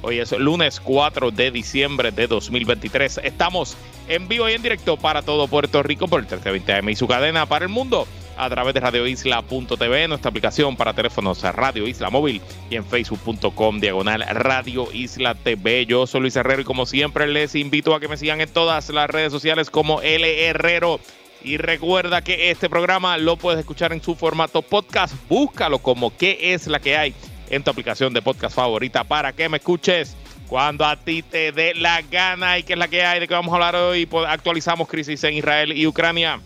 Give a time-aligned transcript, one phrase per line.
[0.00, 3.20] Hoy es lunes 4 de diciembre de 2023.
[3.24, 3.76] Estamos
[4.08, 7.08] en vivo y en directo para todo Puerto Rico por el 1320 AM y su
[7.08, 8.06] cadena para el mundo
[8.36, 12.40] a través de radioisla.tv, nuestra aplicación para teléfonos Radio Isla Móvil
[12.70, 15.86] y en facebook.com diagonal Radio Isla TV.
[15.86, 18.90] Yo soy Luis Herrero y como siempre les invito a que me sigan en todas
[18.90, 21.00] las redes sociales como L Herrero.
[21.42, 25.14] Y recuerda que este programa lo puedes escuchar en su formato podcast.
[25.28, 27.14] Búscalo como qué es la que hay
[27.50, 30.16] en tu aplicación de podcast favorita para que me escuches
[30.48, 33.34] cuando a ti te dé la gana y que es la que hay de que
[33.34, 34.06] vamos a hablar hoy.
[34.06, 36.40] Pues, actualizamos crisis en Israel y Ucrania.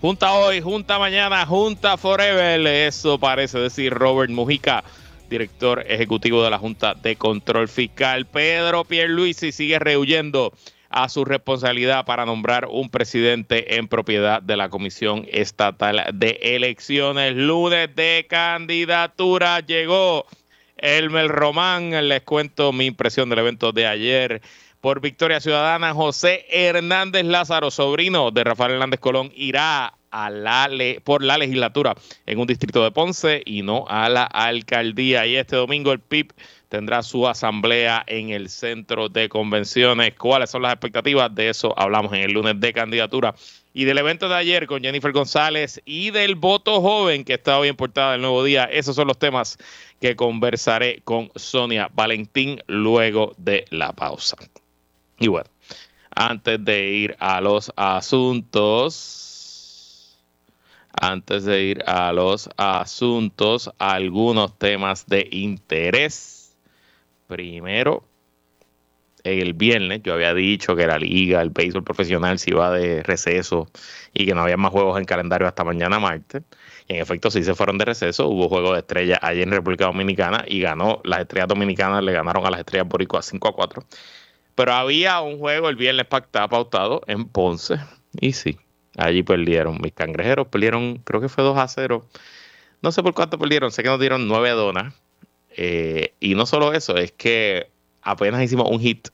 [0.00, 2.64] Junta hoy, junta mañana, junta forever.
[2.66, 4.84] Eso parece decir Robert Mujica,
[5.28, 8.24] director ejecutivo de la Junta de Control Fiscal.
[8.26, 10.52] Pedro Pierluisi sigue rehuyendo
[10.90, 17.34] a su responsabilidad para nombrar un presidente en propiedad de la Comisión Estatal de Elecciones.
[17.34, 20.26] Lunes de candidatura llegó
[20.78, 22.08] Elmer Román.
[22.08, 24.40] Les cuento mi impresión del evento de ayer.
[24.80, 30.68] Por Victoria Ciudadana, José Hernández Lázaro, sobrino de Rafael Hernández Colón, irá a la
[31.04, 31.94] por la legislatura
[32.26, 35.26] en un distrito de Ponce y no a la alcaldía.
[35.26, 36.32] Y este domingo el PIB
[36.68, 40.14] tendrá su asamblea en el centro de convenciones.
[40.14, 41.34] ¿Cuáles son las expectativas?
[41.34, 43.34] De eso hablamos en el lunes de candidatura.
[43.74, 47.68] Y del evento de ayer con Jennifer González y del voto joven que está hoy
[47.68, 48.64] en portada del Nuevo Día.
[48.64, 49.56] Esos son los temas
[50.00, 54.36] que conversaré con Sonia Valentín luego de la pausa.
[55.20, 55.48] Y bueno,
[56.14, 59.27] antes de ir a los asuntos,
[61.00, 66.38] antes de ir a los asuntos, algunos temas de interés
[67.28, 68.04] Primero,
[69.22, 73.68] el viernes yo había dicho que la liga, el béisbol profesional se iba de receso
[74.14, 76.42] y que no había más juegos en calendario hasta mañana martes.
[76.88, 78.28] En efecto sí se fueron de receso.
[78.28, 81.02] Hubo juego de estrellas ayer en República Dominicana y ganó.
[81.04, 83.84] Las estrellas dominicanas le ganaron a las estrellas boricuas 5 a 4.
[84.54, 87.76] Pero había un juego el viernes pactado, pautado en Ponce.
[88.18, 88.56] Y sí,
[88.98, 89.78] allí perdieron.
[89.80, 92.04] Mis cangrejeros perdieron, creo que fue 2 a 0.
[92.82, 93.70] No sé por cuánto perdieron.
[93.70, 94.94] Sé que nos dieron 9 donas
[95.60, 97.68] eh, y no solo eso, es que
[98.02, 99.08] apenas hicimos un hit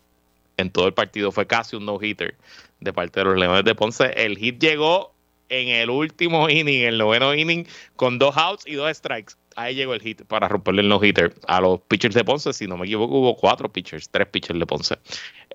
[0.58, 2.36] en todo el partido, fue casi un no-hitter
[2.80, 4.12] de parte de los Leones de Ponce.
[4.14, 5.14] El hit llegó
[5.48, 9.34] en el último inning, el noveno inning, con dos outs y dos strikes.
[9.56, 12.52] Ahí llegó el hit para romperle el no-hitter a los pitchers de Ponce.
[12.52, 14.98] Si no me equivoco, hubo cuatro pitchers, tres pitchers de Ponce,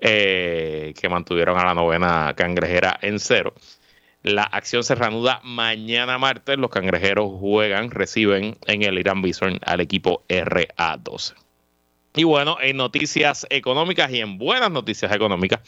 [0.00, 3.54] eh, que mantuvieron a la novena cangrejera en cero.
[4.22, 6.58] La acción se reanuda mañana martes.
[6.58, 11.34] Los cangrejeros juegan, reciben en el Irán Bison al equipo RA12.
[12.16, 15.60] Y bueno, en noticias económicas y en buenas noticias económicas,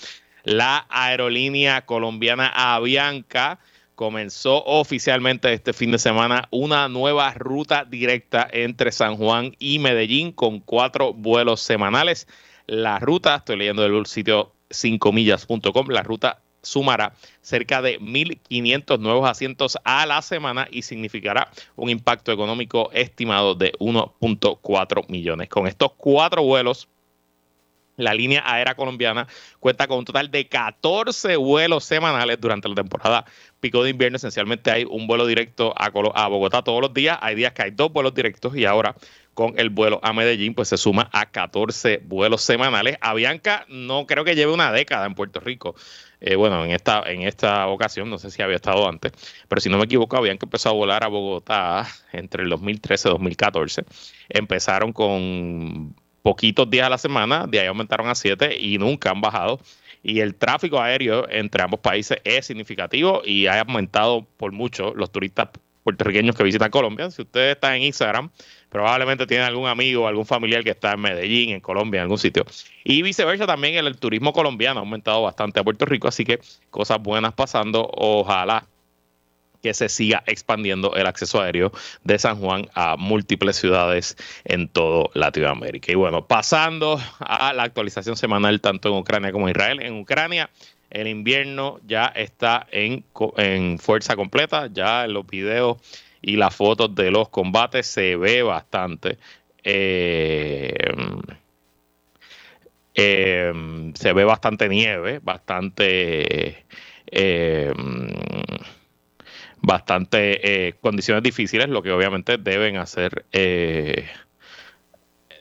[0.45, 3.59] la aerolínea colombiana Avianca
[3.95, 10.33] comenzó oficialmente este fin de semana una nueva ruta directa entre San Juan y Medellín
[10.33, 12.27] con cuatro vuelos semanales.
[12.67, 19.77] La ruta, estoy leyendo del sitio 5millas.com, la ruta sumará cerca de 1.500 nuevos asientos
[19.85, 25.49] a la semana y significará un impacto económico estimado de 1.4 millones.
[25.49, 26.89] Con estos cuatro vuelos,
[27.97, 29.27] la línea aérea colombiana
[29.61, 33.25] cuenta con un total de 14 vuelos semanales durante la temporada
[33.61, 34.17] pico de invierno.
[34.17, 37.19] Esencialmente hay un vuelo directo a, a Bogotá todos los días.
[37.21, 38.95] Hay días que hay dos vuelos directos y ahora
[39.35, 42.97] con el vuelo a Medellín, pues se suma a 14 vuelos semanales.
[43.01, 45.75] Avianca no creo que lleve una década en Puerto Rico.
[46.21, 49.13] Eh, bueno, en esta, en esta ocasión, no sé si había estado antes,
[49.49, 53.09] pero si no me equivoco, habían que empezar a volar a Bogotá entre el 2013
[53.09, 53.85] y 2014.
[54.29, 59.21] Empezaron con poquitos días a la semana, de ahí aumentaron a siete y nunca han
[59.21, 59.61] bajado.
[60.05, 65.13] Y el tráfico aéreo entre ambos países es significativo y ha aumentado por mucho los
[65.13, 65.49] turistas
[65.83, 67.11] puertorriqueños que visitan Colombia.
[67.11, 68.31] Si ustedes están en Instagram,
[68.69, 72.19] probablemente tienen algún amigo o algún familiar que está en Medellín, en Colombia, en algún
[72.19, 72.45] sitio.
[72.85, 76.41] Y viceversa también el, turismo colombiano ha aumentado bastante a Puerto Rico, así que
[76.71, 77.89] cosas buenas pasando.
[77.93, 78.67] Ojalá
[79.63, 85.11] que se siga expandiendo el acceso aéreo de San Juan a múltiples ciudades en todo
[85.15, 85.93] Latinoamérica.
[85.93, 89.81] Y bueno, pasando a la actualización semanal tanto en Ucrania como en Israel.
[89.81, 90.51] En Ucrania
[90.93, 93.05] el invierno ya está en,
[93.37, 95.79] en fuerza completa, ya en los videos
[96.21, 99.19] y las fotos de los combates se ve bastante.
[99.65, 100.75] Eh,
[102.95, 106.65] se ve bastante nieve, bastante
[109.63, 113.25] bastante condiciones difíciles, lo que obviamente deben hacer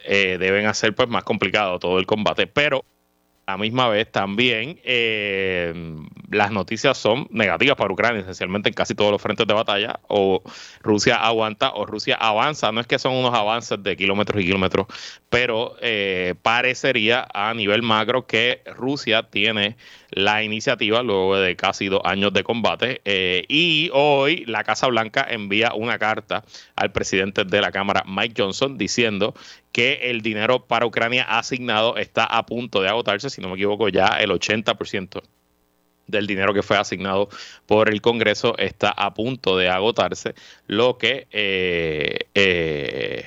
[0.07, 2.85] deben hacer pues más complicado todo el combate, pero
[3.47, 5.73] la misma vez también eh,
[6.29, 9.99] las noticias son negativas para Ucrania, esencialmente en casi todos los frentes de batalla.
[10.07, 10.41] O
[10.81, 12.71] Rusia aguanta o Rusia avanza.
[12.71, 14.87] No es que son unos avances de kilómetros y kilómetros,
[15.29, 19.75] pero eh, parecería a nivel macro que Rusia tiene
[20.11, 23.01] la iniciativa luego de casi dos años de combate.
[23.05, 26.43] Eh, y hoy la Casa Blanca envía una carta
[26.75, 29.33] al presidente de la Cámara, Mike Johnson, diciendo
[29.71, 33.89] que el dinero para Ucrania asignado está a punto de agotarse, si no me equivoco,
[33.89, 35.21] ya el 80%
[36.07, 37.29] del dinero que fue asignado
[37.65, 40.35] por el Congreso está a punto de agotarse,
[40.67, 43.25] lo que eh, eh,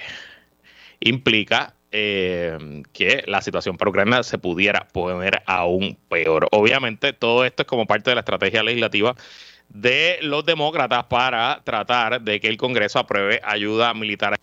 [1.01, 6.49] implica eh, que la situación para Ucrania se pudiera poner aún peor.
[6.51, 9.15] Obviamente, todo esto es como parte de la estrategia legislativa
[9.69, 14.35] de los demócratas para tratar de que el Congreso apruebe ayuda militar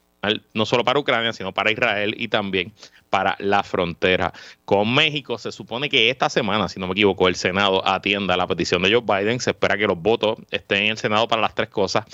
[0.53, 2.71] no solo para Ucrania, sino para Israel y también
[3.09, 4.33] para la frontera
[4.65, 5.37] con México.
[5.37, 8.93] Se supone que esta semana, si no me equivoco, el Senado atienda la petición de
[8.93, 9.39] Joe Biden.
[9.39, 12.05] Se espera que los votos estén en el Senado para las tres cosas.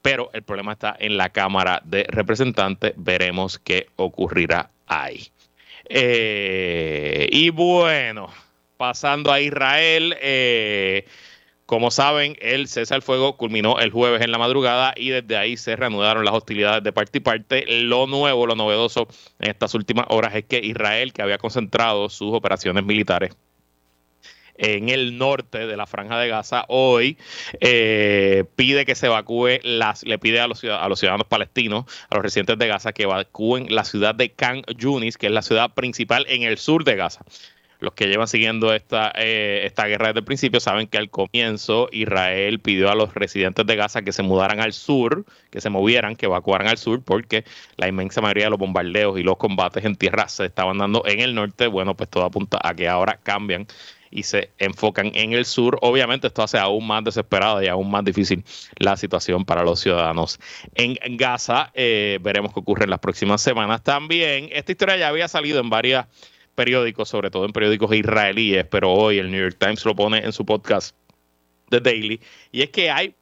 [0.00, 2.94] Pero el problema está en la Cámara de Representantes.
[2.96, 5.28] Veremos qué ocurrirá ahí.
[5.88, 8.28] Eh, y bueno,
[8.76, 10.16] pasando a Israel.
[10.20, 11.06] Eh,
[11.72, 15.56] como saben, el cese al fuego culminó el jueves en la madrugada y desde ahí
[15.56, 17.64] se reanudaron las hostilidades de parte y parte.
[17.66, 19.08] Lo nuevo, lo novedoso
[19.38, 23.34] en estas últimas horas es que Israel, que había concentrado sus operaciones militares
[24.58, 27.16] en el norte de la franja de Gaza, hoy
[27.60, 32.16] eh, pide que se evacúe, las, le pide a los, a los ciudadanos palestinos, a
[32.16, 35.72] los residentes de Gaza, que evacúen la ciudad de Khan Yunis, que es la ciudad
[35.72, 37.24] principal en el sur de Gaza
[37.82, 41.88] los que llevan siguiendo esta, eh, esta guerra desde el principio saben que al comienzo
[41.90, 46.14] Israel pidió a los residentes de Gaza que se mudaran al sur, que se movieran,
[46.14, 47.44] que evacuaran al sur, porque
[47.76, 51.18] la inmensa mayoría de los bombardeos y los combates en tierra se estaban dando en
[51.18, 51.66] el norte.
[51.66, 53.66] Bueno, pues todo apunta a que ahora cambian
[54.12, 55.76] y se enfocan en el sur.
[55.82, 58.44] Obviamente esto hace aún más desesperada y aún más difícil
[58.76, 60.38] la situación para los ciudadanos
[60.76, 61.72] en Gaza.
[61.74, 63.82] Eh, veremos qué ocurre en las próximas semanas.
[63.82, 66.06] También esta historia ya había salido en varias
[66.54, 70.32] periódicos, sobre todo en periódicos israelíes, pero hoy el New York Times lo pone en
[70.32, 70.94] su podcast
[71.70, 72.20] The Daily,
[72.50, 73.14] y es que hay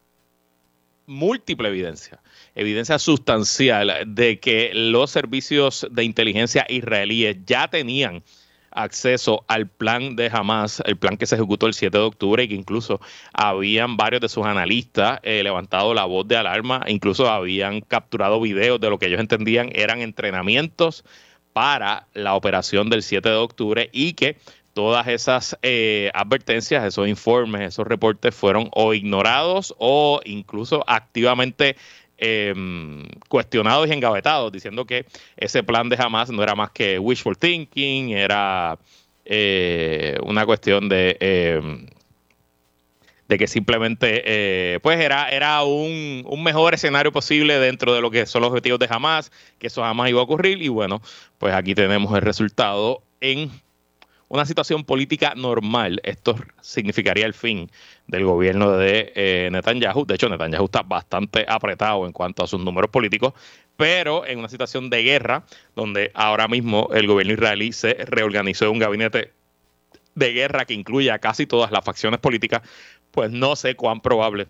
[1.06, 2.20] múltiple evidencia,
[2.54, 8.22] evidencia sustancial de que los servicios de inteligencia israelíes ya tenían
[8.70, 12.48] acceso al plan de Hamas, el plan que se ejecutó el 7 de octubre y
[12.48, 13.00] que incluso
[13.32, 18.80] habían varios de sus analistas eh, levantado la voz de alarma, incluso habían capturado videos
[18.80, 21.04] de lo que ellos entendían eran entrenamientos
[21.52, 24.36] para la operación del 7 de octubre y que
[24.72, 31.76] todas esas eh, advertencias, esos informes, esos reportes fueron o ignorados o incluso activamente
[32.18, 35.06] em, cuestionados y engavetados, diciendo que
[35.36, 38.78] ese plan de Hamas no era más que wishful thinking, era
[39.24, 41.86] eh, una cuestión de em,
[43.30, 48.26] de que simplemente eh, pues era, era un, mejor escenario posible dentro de lo que
[48.26, 49.30] son los objetivos de Hamas,
[49.60, 51.00] que eso jamás iba a ocurrir y bueno,
[51.38, 53.48] pues aquí tenemos el resultado en
[54.26, 56.00] una situación política normal.
[56.02, 57.70] Esto significaría el fin
[58.08, 60.06] del gobierno de eh, Netanyahu.
[60.06, 63.34] De hecho, Netanyahu está bastante apretado en cuanto a sus números políticos,
[63.76, 65.44] pero en una situación de guerra,
[65.76, 69.34] donde ahora mismo el gobierno israelí se reorganizó en un gabinete
[70.14, 72.62] de guerra que incluye a casi todas las facciones políticas,
[73.10, 74.48] pues no sé cuán probable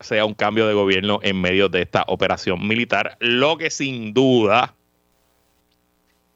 [0.00, 3.16] sea un cambio de gobierno en medio de esta operación militar.
[3.20, 4.74] Lo que sin duda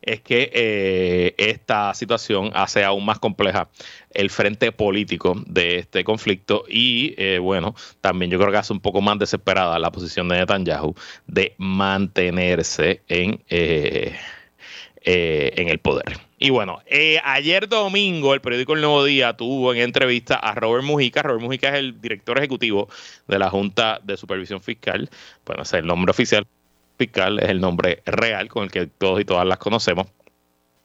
[0.02, 3.68] es que eh, esta situación hace aún más compleja
[4.10, 8.80] el frente político de este conflicto y eh, bueno, también yo creo que hace un
[8.80, 10.94] poco más desesperada la posición de Netanyahu
[11.26, 14.12] de mantenerse en, eh,
[15.04, 16.31] en el poder.
[16.44, 20.82] Y bueno, eh, ayer domingo el periódico El Nuevo Día tuvo en entrevista a Robert
[20.82, 21.22] Mujica.
[21.22, 22.88] Robert Mujica es el director ejecutivo
[23.28, 25.08] de la Junta de Supervisión Fiscal.
[25.46, 26.44] Bueno, es el nombre oficial
[26.98, 30.08] fiscal, es el nombre real con el que todos y todas las conocemos.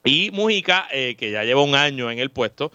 [0.04, 2.72] Y Mujica, eh, que ya lleva un año en el puesto,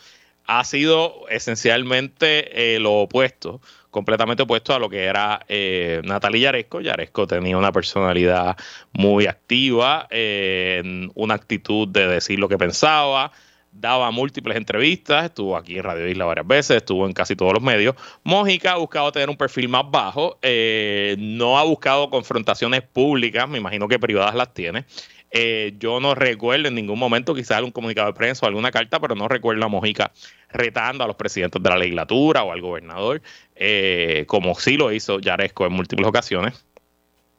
[0.47, 3.61] ha sido esencialmente eh, lo opuesto
[3.92, 6.80] completamente opuesto a lo que era eh, Natalia Yaresco.
[6.80, 8.56] Yaresco tenía una personalidad
[8.92, 10.82] muy activa, eh,
[11.14, 13.30] una actitud de decir lo que pensaba,
[13.70, 17.62] daba múltiples entrevistas, estuvo aquí en Radio Isla varias veces, estuvo en casi todos los
[17.62, 17.94] medios.
[18.25, 23.58] Mójica ha buscado tener un perfil más bajo, eh, no ha buscado confrontaciones públicas, me
[23.58, 24.87] imagino que privadas las tiene.
[25.34, 29.00] Eh, yo no recuerdo en ningún momento quizás algún comunicado de prensa o alguna carta,
[29.00, 30.12] pero no recuerdo a Mojica
[30.50, 33.22] retando a los presidentes de la legislatura o al gobernador,
[33.64, 36.64] eh, como sí lo hizo Yaresco en múltiples ocasiones.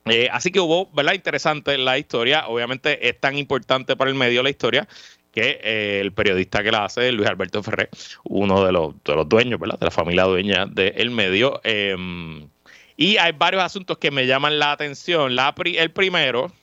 [0.06, 1.14] Eh, así que hubo, ¿verdad?
[1.14, 2.48] Interesante la historia.
[2.48, 4.88] Obviamente es tan importante para el medio la historia
[5.34, 7.90] que el periodista que la hace, Luis Alberto Ferré,
[8.24, 9.80] uno de los, de los dueños, ¿verdad?
[9.80, 11.60] De la familia dueña del medio.
[11.64, 12.48] Em,
[12.96, 15.36] y hay varios asuntos que me llaman la atención.
[15.36, 16.54] La, el primero,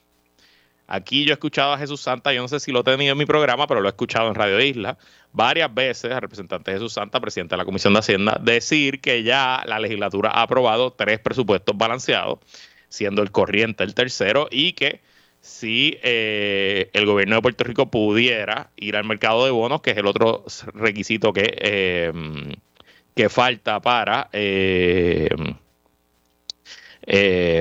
[0.92, 3.18] Aquí yo he escuchado a Jesús Santa, yo no sé si lo he tenido en
[3.18, 4.98] mi programa, pero lo he escuchado en Radio Isla
[5.32, 9.62] varias veces al representante Jesús Santa, presidente de la Comisión de Hacienda, decir que ya
[9.66, 12.40] la legislatura ha aprobado tres presupuestos balanceados,
[12.88, 15.00] siendo el corriente el tercero, y que
[15.40, 19.96] si eh, el gobierno de Puerto Rico pudiera ir al mercado de bonos, que es
[19.96, 20.44] el otro
[20.74, 22.12] requisito que, eh,
[23.14, 25.28] que falta para, eh,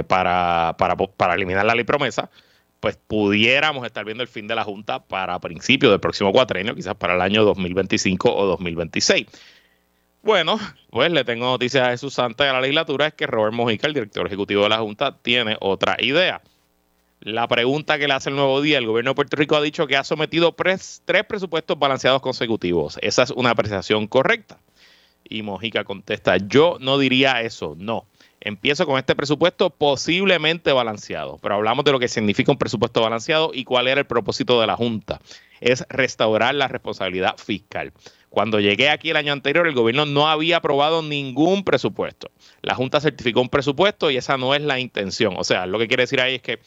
[0.08, 2.32] para, para, para eliminar la ley promesa,
[2.80, 6.96] pues pudiéramos estar viendo el fin de la Junta para principios del próximo cuatrenio, quizás
[6.96, 9.28] para el año 2025 o 2026.
[10.22, 10.60] Bueno,
[10.90, 13.94] pues le tengo noticias a Jesús Santa de la legislatura, es que Robert Mojica, el
[13.94, 16.42] director ejecutivo de la Junta, tiene otra idea.
[17.22, 19.88] La pregunta que le hace el nuevo día, el gobierno de Puerto Rico ha dicho
[19.88, 22.98] que ha sometido tres, tres presupuestos balanceados consecutivos.
[23.02, 24.60] Esa es una apreciación correcta.
[25.24, 28.06] Y Mojica contesta, yo no diría eso, no.
[28.42, 33.52] Empiezo con este presupuesto posiblemente balanceado, pero hablamos de lo que significa un presupuesto balanceado
[33.54, 35.20] y cuál era el propósito de la Junta.
[35.60, 37.92] Es restaurar la responsabilidad fiscal.
[38.30, 42.32] Cuando llegué aquí el año anterior, el gobierno no había aprobado ningún presupuesto.
[42.62, 45.36] La Junta certificó un presupuesto y esa no es la intención.
[45.38, 46.60] O sea, lo que quiere decir ahí es que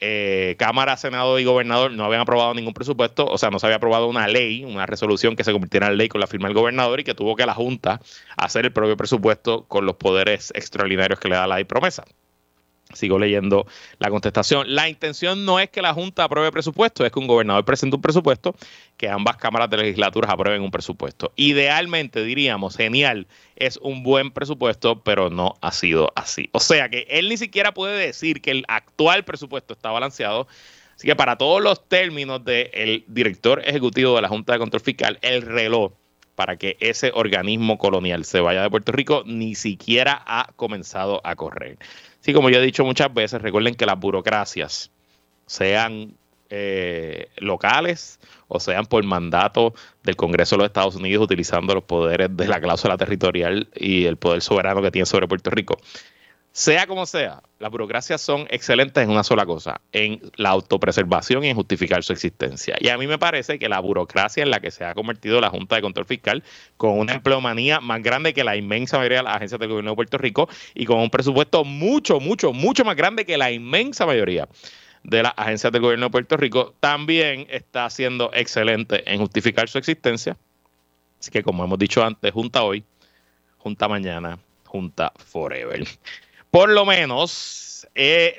[0.00, 3.76] eh, Cámara, Senado y Gobernador no habían aprobado ningún presupuesto, o sea, no se había
[3.76, 7.00] aprobado una ley, una resolución que se convirtiera en ley con la firma del gobernador
[7.00, 8.00] y que tuvo que la Junta
[8.36, 12.04] hacer el propio presupuesto con los poderes extraordinarios que le da la ley promesa.
[12.92, 13.66] Sigo leyendo
[13.98, 14.74] la contestación.
[14.74, 18.02] La intención no es que la Junta apruebe presupuesto, es que un gobernador presente un
[18.02, 18.54] presupuesto,
[18.96, 21.32] que ambas cámaras de legislaturas aprueben un presupuesto.
[21.34, 23.26] Idealmente, diríamos, genial,
[23.56, 26.48] es un buen presupuesto, pero no ha sido así.
[26.52, 30.46] O sea que él ni siquiera puede decir que el actual presupuesto está balanceado.
[30.94, 35.18] Así que para todos los términos del director ejecutivo de la Junta de Control Fiscal,
[35.22, 35.92] el reloj
[36.36, 41.34] para que ese organismo colonial se vaya de Puerto Rico ni siquiera ha comenzado a
[41.34, 41.78] correr.
[42.26, 44.90] Sí, como yo he dicho muchas veces, recuerden que las burocracias,
[45.46, 46.16] sean
[46.50, 48.18] eh, locales
[48.48, 52.60] o sean por mandato del Congreso de los Estados Unidos utilizando los poderes de la
[52.60, 55.78] cláusula territorial y el poder soberano que tiene sobre Puerto Rico,
[56.56, 61.48] sea como sea, las burocracias son excelentes en una sola cosa, en la autopreservación y
[61.48, 62.78] en justificar su existencia.
[62.80, 65.50] Y a mí me parece que la burocracia en la que se ha convertido la
[65.50, 66.42] Junta de Control Fiscal,
[66.78, 69.96] con una empleomanía más grande que la inmensa mayoría de las agencias del gobierno de
[69.96, 74.48] Puerto Rico y con un presupuesto mucho, mucho, mucho más grande que la inmensa mayoría
[75.02, 79.76] de las agencias del gobierno de Puerto Rico, también está siendo excelente en justificar su
[79.76, 80.38] existencia.
[81.20, 82.82] Así que como hemos dicho antes, junta hoy,
[83.58, 85.86] junta mañana, junta forever.
[86.50, 88.36] Por lo menos eh,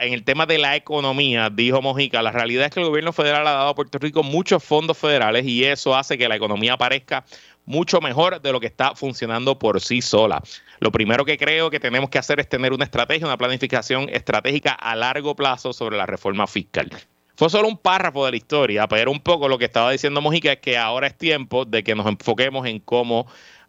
[0.00, 3.46] en el tema de la economía, dijo Mojica, la realidad es que el gobierno federal
[3.46, 7.24] ha dado a Puerto Rico muchos fondos federales y eso hace que la economía parezca
[7.64, 10.42] mucho mejor de lo que está funcionando por sí sola.
[10.78, 14.72] Lo primero que creo que tenemos que hacer es tener una estrategia, una planificación estratégica
[14.72, 16.90] a largo plazo sobre la reforma fiscal.
[17.36, 20.52] Fue solo un párrafo de la historia, pero un poco lo que estaba diciendo Mojica
[20.52, 23.26] es que ahora es tiempo de que nos enfoquemos en cómo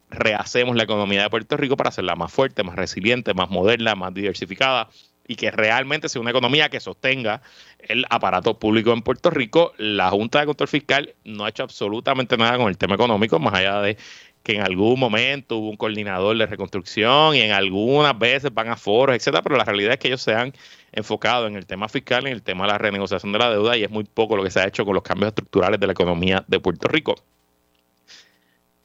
[0.09, 4.13] rehacemos la economía de Puerto Rico para hacerla más fuerte, más resiliente, más moderna, más
[4.13, 4.89] diversificada
[5.27, 7.41] y que realmente sea una economía que sostenga
[7.79, 9.73] el aparato público en Puerto Rico.
[9.77, 13.53] La Junta de Control Fiscal no ha hecho absolutamente nada con el tema económico, más
[13.53, 13.97] allá de
[14.43, 18.77] que en algún momento hubo un coordinador de reconstrucción y en algunas veces van a
[18.77, 20.53] foros, etcétera, pero la realidad es que ellos se han
[20.93, 23.83] enfocado en el tema fiscal, en el tema de la renegociación de la deuda y
[23.83, 26.45] es muy poco lo que se ha hecho con los cambios estructurales de la economía
[26.47, 27.15] de Puerto Rico.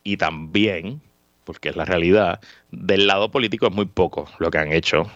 [0.03, 1.01] Y también
[1.45, 5.11] porque es la realidad, del lado político es muy poco lo que han hecho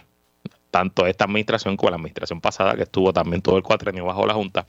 [0.71, 4.33] tanto esta administración como la administración pasada, que estuvo también todo el cuatrenio bajo la
[4.33, 4.67] Junta,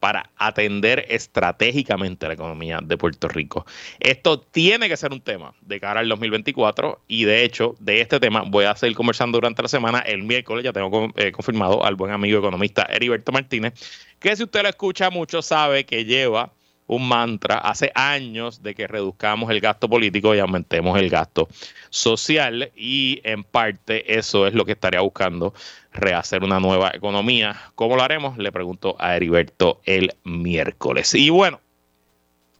[0.00, 3.64] para atender estratégicamente la economía de Puerto Rico.
[4.00, 8.20] Esto tiene que ser un tema de cara al 2024 y de hecho de este
[8.20, 10.00] tema voy a seguir conversando durante la semana.
[10.00, 13.72] El miércoles ya tengo eh, confirmado al buen amigo economista Heriberto Martínez,
[14.18, 16.52] que si usted lo escucha mucho sabe que lleva
[16.86, 21.48] un mantra hace años de que reduzcamos el gasto político y aumentemos el gasto
[21.90, 25.54] social y en parte eso es lo que estaría buscando
[25.92, 27.56] rehacer una nueva economía.
[27.74, 28.36] ¿Cómo lo haremos?
[28.36, 31.14] Le pregunto a Heriberto el miércoles.
[31.14, 31.60] Y bueno,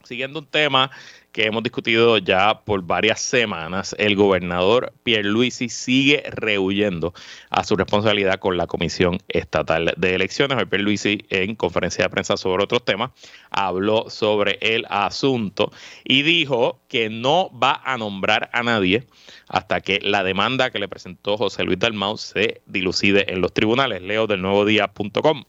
[0.05, 0.91] siguiendo un tema
[1.35, 7.13] que hemos discutido ya por varias semanas, el gobernador Pierluisi sigue rehuyendo
[7.51, 10.57] a su responsabilidad con la Comisión Estatal de Elecciones.
[10.57, 13.11] Hoy Pierluisi, en conferencia de prensa sobre otros temas,
[13.51, 15.73] habló sobre el asunto
[16.05, 19.05] y dijo que no va a nombrar a nadie
[19.49, 24.03] hasta que la demanda que le presentó José Luis Dalmau se dilucide en los tribunales.
[24.03, 25.45] Leo del nuevo día.com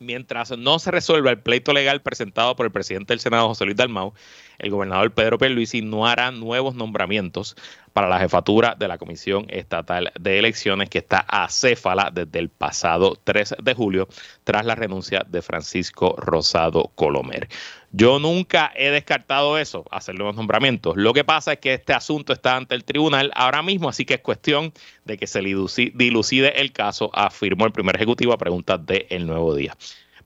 [0.00, 3.76] mientras no se resuelva el pleito legal presentado por el presidente del Senado, José Luis
[3.76, 4.14] Dalmau,
[4.58, 7.56] el gobernador Pedro Pierluisi no hará nuevos nombramientos
[7.92, 13.16] para la jefatura de la Comisión Estatal de Elecciones que está acéfala desde el pasado
[13.22, 14.08] 3 de julio
[14.44, 17.48] tras la renuncia de Francisco Rosado Colomer.
[17.90, 20.96] Yo nunca he descartado eso, hacer nuevos nombramientos.
[20.96, 24.14] Lo que pasa es que este asunto está ante el tribunal ahora mismo, así que
[24.14, 24.74] es cuestión
[25.06, 29.54] de que se dilucide el caso, afirmó el primer ejecutivo a preguntas de El Nuevo
[29.54, 29.74] Día.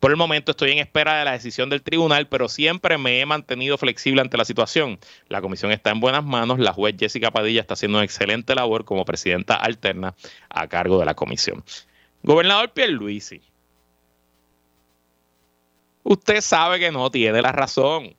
[0.00, 3.26] Por el momento estoy en espera de la decisión del tribunal, pero siempre me he
[3.26, 4.98] mantenido flexible ante la situación.
[5.28, 6.58] La comisión está en buenas manos.
[6.58, 10.16] La juez Jessica Padilla está haciendo una excelente labor como presidenta alterna
[10.50, 11.62] a cargo de la comisión.
[12.24, 13.42] Gobernador Pierluisi,
[16.02, 18.14] usted sabe que no tiene la razón.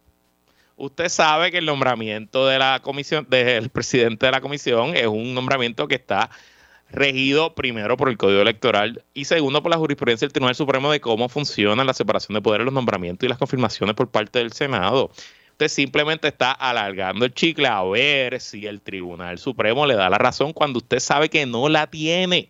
[0.76, 5.34] Usted sabe que el nombramiento de la comisión, del presidente de la comisión, es un
[5.34, 6.30] nombramiento que está
[6.90, 11.02] regido primero por el Código Electoral y segundo por la jurisprudencia del Tribunal Supremo de
[11.02, 15.12] cómo funciona la separación de poderes, los nombramientos y las confirmaciones por parte del Senado.
[15.52, 20.18] Usted simplemente está alargando el chicle a ver si el Tribunal Supremo le da la
[20.18, 22.50] razón cuando usted sabe que no la tiene.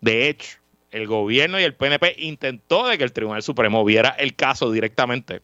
[0.00, 0.59] De hecho,
[0.90, 5.42] el gobierno y el PNP intentó de que el Tribunal Supremo viera el caso directamente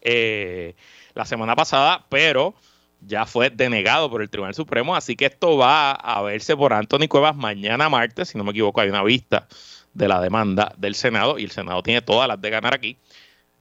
[0.00, 0.74] eh,
[1.14, 2.54] la semana pasada, pero
[3.00, 7.08] ya fue denegado por el Tribunal Supremo, así que esto va a verse por Anthony
[7.08, 9.46] Cuevas mañana martes, si no me equivoco, hay una vista
[9.92, 12.98] de la demanda del Senado y el Senado tiene todas las de ganar aquí.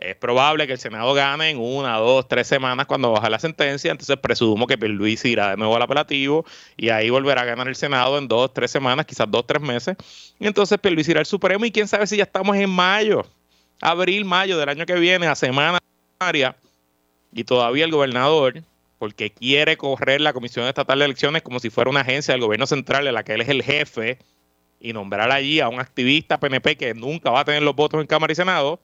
[0.04, 3.90] Es probable que el Senado gane en una, dos, tres semanas cuando baja la sentencia,
[3.90, 6.46] entonces presumo que Luis irá de nuevo al apelativo
[6.76, 9.96] y ahí volverá a ganar el Senado en dos, tres semanas, quizás dos, tres meses.
[10.42, 13.26] Entonces Luis irá al Supremo y quién sabe si ya estamos en mayo,
[13.80, 15.80] abril, mayo del año que viene, a semana
[17.32, 18.62] y todavía el gobernador
[19.00, 22.68] porque quiere correr la Comisión Estatal de Elecciones como si fuera una agencia del gobierno
[22.68, 24.18] central de la que él es el jefe
[24.82, 28.08] y nombrar allí a un activista PNP que nunca va a tener los votos en
[28.08, 28.82] Cámara y Senado,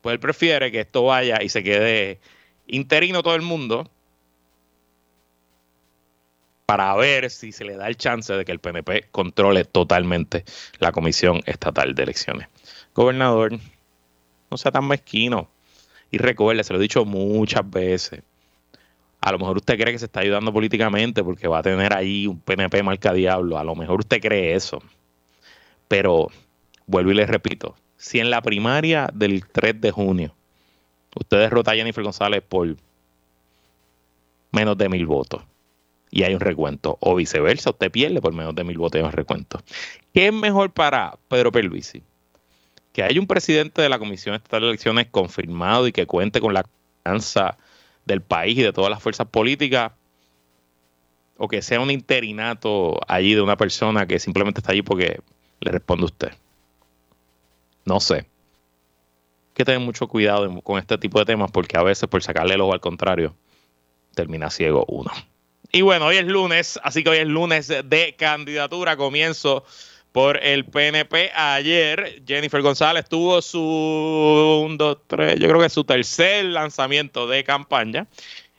[0.00, 2.20] pues él prefiere que esto vaya y se quede
[2.66, 3.90] interino todo el mundo
[6.66, 10.44] para ver si se le da el chance de que el PNP controle totalmente
[10.80, 12.48] la Comisión Estatal de Elecciones.
[12.92, 13.58] Gobernador,
[14.50, 15.48] no sea tan mezquino.
[16.10, 18.22] Y recuerde, se lo he dicho muchas veces,
[19.20, 22.26] a lo mejor usted cree que se está ayudando políticamente porque va a tener ahí
[22.26, 23.58] un PNP marca diablo.
[23.58, 24.80] A lo mejor usted cree eso.
[25.88, 26.28] Pero
[26.86, 30.34] vuelvo y le repito, si en la primaria del 3 de junio
[31.14, 32.76] usted derrota a Jennifer González por
[34.52, 35.42] menos de mil votos
[36.10, 39.06] y hay un recuento, o viceversa, usted pierde por menos de mil votos y hay
[39.06, 39.60] un recuento.
[40.14, 42.02] ¿Qué es mejor para Pedro Perluisi?
[42.92, 46.54] Que haya un presidente de la Comisión Estatal de Elecciones confirmado y que cuente con
[46.54, 47.58] la confianza
[48.06, 49.92] del país y de todas las fuerzas políticas,
[51.36, 55.20] o que sea un interinato allí de una persona que simplemente está allí porque
[55.60, 56.32] le responde a usted.
[57.86, 58.16] No sé.
[58.16, 58.24] Hay
[59.54, 62.60] que tener mucho cuidado con este tipo de temas porque a veces por sacarle el
[62.60, 63.34] ojo al contrario
[64.14, 65.10] termina ciego uno.
[65.72, 68.96] Y bueno, hoy es lunes, así que hoy es lunes de candidatura.
[68.96, 69.64] Comienzo
[70.12, 71.30] por el PNP.
[71.34, 78.06] Ayer Jennifer González tuvo su dos, tres, yo creo que su tercer lanzamiento de campaña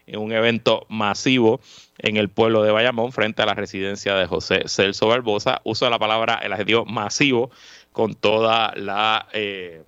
[0.06, 1.60] en un evento masivo
[1.98, 5.60] en el pueblo de Bayamón frente a la residencia de José Celso Barbosa.
[5.64, 7.50] Uso la palabra, el adjetivo masivo
[7.92, 9.84] con toda la eh,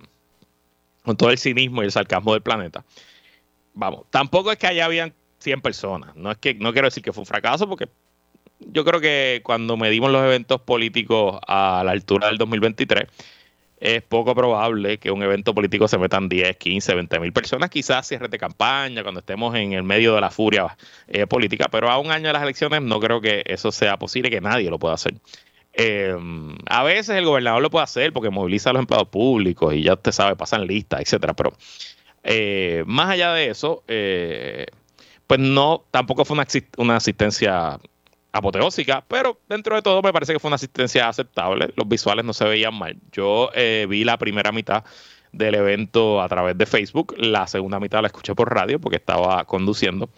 [1.03, 2.83] con todo el cinismo y el sarcasmo del planeta.
[3.73, 6.15] Vamos, tampoco es que allá habían 100 personas.
[6.15, 7.87] No es que no quiero decir que fue un fracaso porque
[8.59, 13.07] yo creo que cuando medimos los eventos políticos a la altura del 2023,
[13.81, 18.07] es poco probable que un evento político se metan 10, 15, 20 mil personas, quizás
[18.07, 21.97] cierre de campaña, cuando estemos en el medio de la furia eh, política, pero a
[21.97, 24.93] un año de las elecciones no creo que eso sea posible, que nadie lo pueda
[24.93, 25.15] hacer.
[25.81, 26.15] Eh,
[26.69, 29.93] a veces el gobernador lo puede hacer porque moviliza a los empleados públicos y ya
[29.93, 31.53] usted sabe, pasan listas, etcétera, pero
[32.23, 33.83] eh, más allá de eso,
[35.31, 36.37] pues no, tampoco fue
[36.77, 37.79] una, asistencia
[38.33, 41.71] apoteósica, pero dentro de todo me parece que fue una asistencia aceptable.
[41.77, 42.97] Los visuales no se veían mal.
[43.13, 44.83] Yo eh, vi la primera mitad
[45.31, 49.45] del evento a través de Facebook, la segunda mitad la escuché por radio porque estaba
[49.45, 50.09] conduciendo.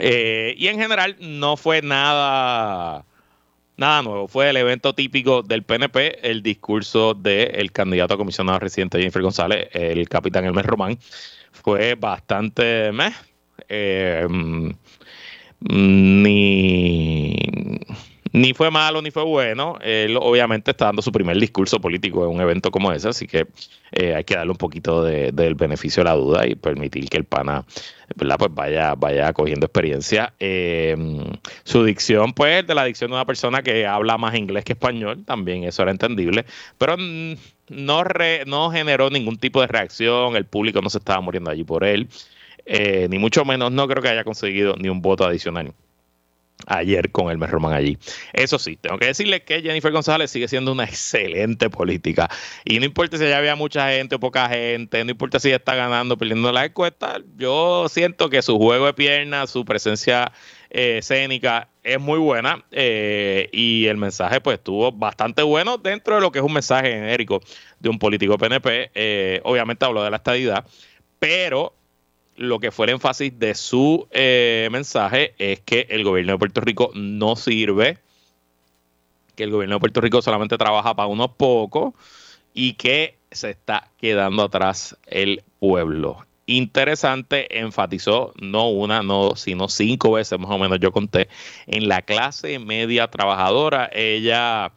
[0.00, 3.04] Eh, y en general no fue nada,
[3.80, 4.28] nada nuevo.
[4.28, 9.68] Fue el evento típico del PNP, el discurso del candidato a comisionado residente Jennifer González,
[9.72, 10.98] el capitán Elmer Román.
[11.50, 13.12] Fue bastante meh.
[13.68, 14.70] Eh, mm,
[15.60, 17.36] ni
[18.32, 19.78] ni fue malo ni fue bueno.
[19.82, 23.46] Él obviamente está dando su primer discurso político en un evento como ese, así que
[23.92, 27.24] eh, hay que darle un poquito del beneficio a la duda y permitir que el
[27.24, 27.64] pana
[28.16, 28.36] ¿verdad?
[28.38, 30.32] Pues vaya, vaya cogiendo experiencia.
[30.40, 30.96] Eh,
[31.64, 35.24] su dicción, pues, de la dicción de una persona que habla más inglés que español,
[35.24, 36.44] también eso era entendible,
[36.78, 36.96] pero
[37.68, 38.04] no,
[38.46, 42.08] no generó ningún tipo de reacción, el público no se estaba muriendo allí por él,
[42.66, 45.72] eh, ni mucho menos no creo que haya conseguido ni un voto adicional
[46.66, 47.98] ayer con el Román allí.
[48.32, 52.28] Eso sí, tengo que decirle que Jennifer González sigue siendo una excelente política.
[52.64, 55.74] Y no importa si ya había mucha gente o poca gente, no importa si está
[55.74, 60.32] ganando o perdiendo la encuesta, yo siento que su juego de piernas, su presencia
[60.70, 66.20] eh, escénica es muy buena eh, y el mensaje pues estuvo bastante bueno dentro de
[66.20, 67.40] lo que es un mensaje genérico
[67.80, 68.90] de un político PNP.
[68.94, 70.64] Eh, obviamente habló de la estadidad,
[71.18, 71.74] pero
[72.40, 76.62] lo que fue el énfasis de su eh, mensaje es que el gobierno de Puerto
[76.62, 77.98] Rico no sirve,
[79.36, 81.92] que el gobierno de Puerto Rico solamente trabaja para unos pocos
[82.54, 86.24] y que se está quedando atrás el pueblo.
[86.46, 91.28] Interesante, enfatizó no una, no, sino cinco veces más o menos yo conté,
[91.66, 93.90] en la clase media trabajadora.
[93.92, 94.72] Ella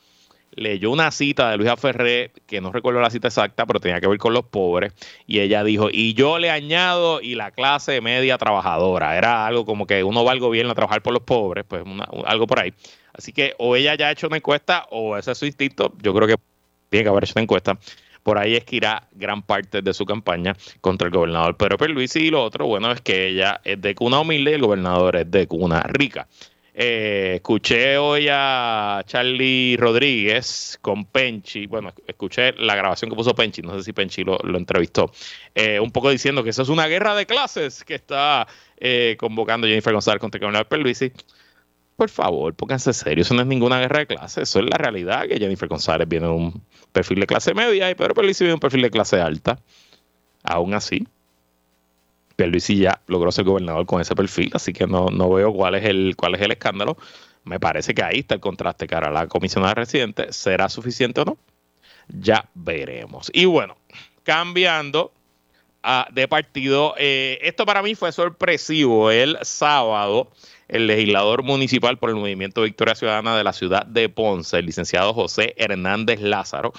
[0.56, 4.08] leyó una cita de Luisa Ferré, que no recuerdo la cita exacta, pero tenía que
[4.08, 4.94] ver con los pobres,
[5.28, 9.88] y ella dijo, y yo le añado, y la clase media trabajadora, era algo como
[9.88, 11.84] que uno va al gobierno a trabajar por los pobres, pues
[12.26, 12.74] algo por ahí.
[13.14, 16.14] Así que o ella ya ha hecho una encuesta, o ese es su instinto, yo
[16.14, 16.36] creo que
[16.90, 17.78] tiene que haber hecho una encuesta.
[18.24, 22.16] Por ahí es que irá gran parte de su campaña contra el gobernador Pedro Luis
[22.16, 25.30] y lo otro, bueno, es que ella es de cuna humilde y el gobernador es
[25.30, 26.28] de cuna rica.
[26.76, 31.68] Eh, escuché hoy a Charlie Rodríguez con Penchi.
[31.68, 33.62] Bueno, escuché la grabación que puso Penchi.
[33.62, 35.12] No sé si Penchi lo, entrevistó.
[35.54, 39.68] Eh, un poco diciendo que eso es una guerra de clases que está eh, convocando
[39.68, 41.12] Jennifer González contra Carolina Perluisi.
[41.96, 43.22] Por favor, pónganse serio.
[43.22, 44.50] Eso no es ninguna guerra de clases.
[44.50, 47.96] Eso es la realidad que Jennifer González viene de un perfil de clase media y
[47.96, 49.60] Pedro Perluisi viene de un perfil de clase alta.
[50.44, 51.08] Aún así,
[52.36, 55.86] Pierluisi ya logró ser gobernador con ese perfil, así que no, no veo cuál es
[55.86, 56.98] el cuál es el escándalo.
[57.44, 60.32] Me parece que ahí está el contraste cara a la comisionada residente.
[60.32, 61.38] ¿Será suficiente o no?
[62.08, 63.30] Ya veremos.
[63.34, 63.76] Y bueno,
[64.24, 65.12] cambiando
[66.12, 69.12] de partido, eh, esto para mí fue sorpresivo.
[69.12, 70.32] El sábado,
[70.70, 75.14] el legislador municipal por el Movimiento Victoria Ciudadana de la ciudad de Ponce, el licenciado
[75.14, 76.72] José Hernández Lázaro,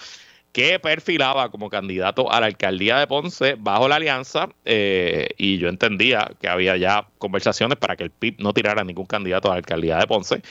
[0.54, 5.68] que perfilaba como candidato a la alcaldía de Ponce bajo la alianza eh, y yo
[5.68, 9.58] entendía que había ya conversaciones para que el PIB no tirara ningún candidato a la
[9.58, 10.42] alcaldía de Ponce.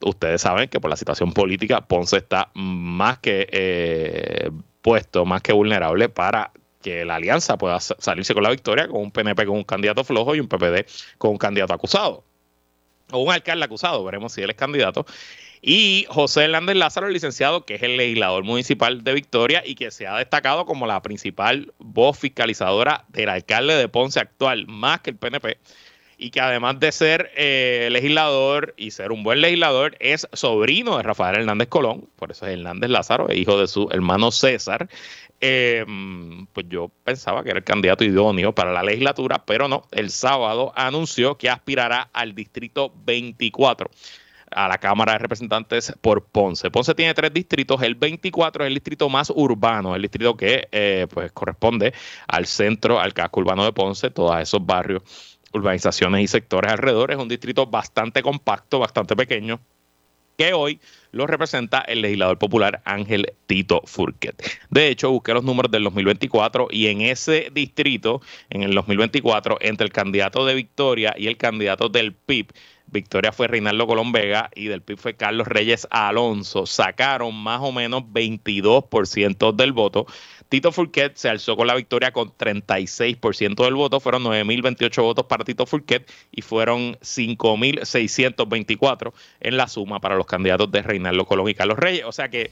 [0.00, 4.50] Ustedes saben que por la situación política Ponce está más que eh,
[4.80, 9.10] puesto, más que vulnerable para que la alianza pueda salirse con la victoria con un
[9.10, 10.86] PNP con un candidato flojo y un PPD
[11.18, 12.22] con un candidato acusado.
[13.10, 15.04] O un alcalde acusado, veremos si él es candidato.
[15.64, 19.92] Y José Hernández Lázaro, el licenciado, que es el legislador municipal de Victoria y que
[19.92, 25.10] se ha destacado como la principal voz fiscalizadora del alcalde de Ponce actual, más que
[25.10, 25.58] el PNP,
[26.18, 31.04] y que además de ser eh, legislador y ser un buen legislador, es sobrino de
[31.04, 34.88] Rafael Hernández Colón, por eso es Hernández Lázaro, hijo de su hermano César.
[35.40, 35.86] Eh,
[36.52, 40.72] pues yo pensaba que era el candidato idóneo para la legislatura, pero no, el sábado
[40.74, 43.88] anunció que aspirará al distrito 24
[44.54, 46.70] a la Cámara de Representantes por Ponce.
[46.70, 51.06] Ponce tiene tres distritos, el 24 es el distrito más urbano, el distrito que eh,
[51.10, 51.92] pues corresponde
[52.26, 55.02] al centro, al casco urbano de Ponce, todos esos barrios,
[55.52, 57.10] urbanizaciones y sectores alrededor.
[57.10, 59.60] Es un distrito bastante compacto, bastante pequeño,
[60.36, 60.80] que hoy
[61.12, 64.42] lo representa el legislador popular Ángel Tito Furquet.
[64.70, 68.20] De hecho, busqué los números del 2024 y en ese distrito,
[68.50, 72.52] en el 2024, entre el candidato de Victoria y el candidato del PIB,
[72.92, 76.66] Victoria fue Reinaldo Colón Vega y del PIB fue Carlos Reyes Alonso.
[76.66, 80.04] Sacaron más o menos 22% del voto.
[80.50, 83.98] Tito Furquet se alzó con la victoria con 36% del voto.
[83.98, 90.70] Fueron 9.028 votos para Tito Furquet y fueron 5.624 en la suma para los candidatos
[90.70, 92.04] de Reinaldo Colón y Carlos Reyes.
[92.04, 92.50] O sea que,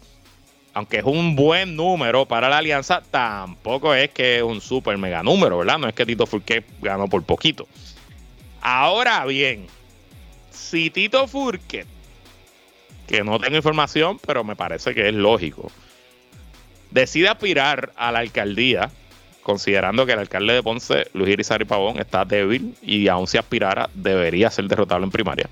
[0.74, 5.22] aunque es un buen número para la alianza, tampoco es que es un súper mega
[5.22, 5.78] número, ¿verdad?
[5.78, 7.66] No es que Tito Furquet ganó por poquito.
[8.60, 9.66] Ahora bien,
[10.50, 11.86] si Tito Furque,
[13.06, 15.70] que no tengo información, pero me parece que es lógico,
[16.90, 18.90] decide aspirar a la alcaldía,
[19.42, 23.88] considerando que el alcalde de Ponce, Luis Irizarry Pavón, está débil y aún si aspirara,
[23.94, 25.48] debería ser derrotado en primaria.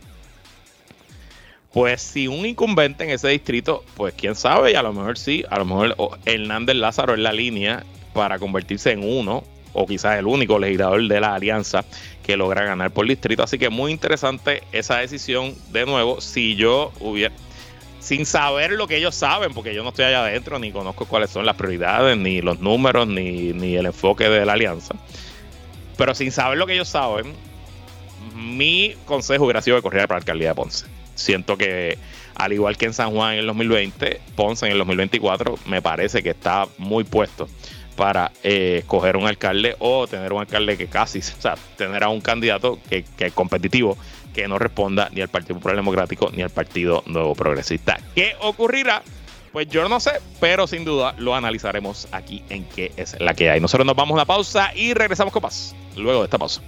[1.79, 5.45] Pues si un incumbente en ese distrito, pues quién sabe, y a lo mejor sí,
[5.49, 10.27] a lo mejor Hernández Lázaro es la línea para convertirse en uno o quizás el
[10.27, 11.85] único legislador de la alianza
[12.25, 13.45] que logra ganar por distrito.
[13.45, 15.55] Así que muy interesante esa decisión.
[15.71, 17.33] De nuevo, si yo hubiera,
[18.01, 21.31] sin saber lo que ellos saben, porque yo no estoy allá adentro, ni conozco cuáles
[21.31, 24.97] son las prioridades, ni los números, ni, ni el enfoque de la alianza.
[25.97, 27.35] Pero sin saber lo que ellos saben,
[28.35, 30.98] mi consejo hubiera sido de correr para la alcaldía de Ponce.
[31.19, 31.99] Siento que,
[32.37, 36.23] al igual que en San Juan en el 2020, Ponce en el 2024 me parece
[36.23, 37.49] que está muy puesto
[37.97, 42.09] para eh, escoger un alcalde o tener un alcalde que casi, o sea, tener a
[42.09, 43.99] un candidato que, que es competitivo,
[44.33, 47.99] que no responda ni al Partido Popular Democrático ni al Partido Nuevo Progresista.
[48.15, 49.03] ¿Qué ocurrirá?
[49.53, 53.51] Pues yo no sé, pero sin duda lo analizaremos aquí en qué es la que
[53.51, 53.61] hay.
[53.61, 56.63] Nosotros nos vamos a una pausa y regresamos con más luego de esta pausa.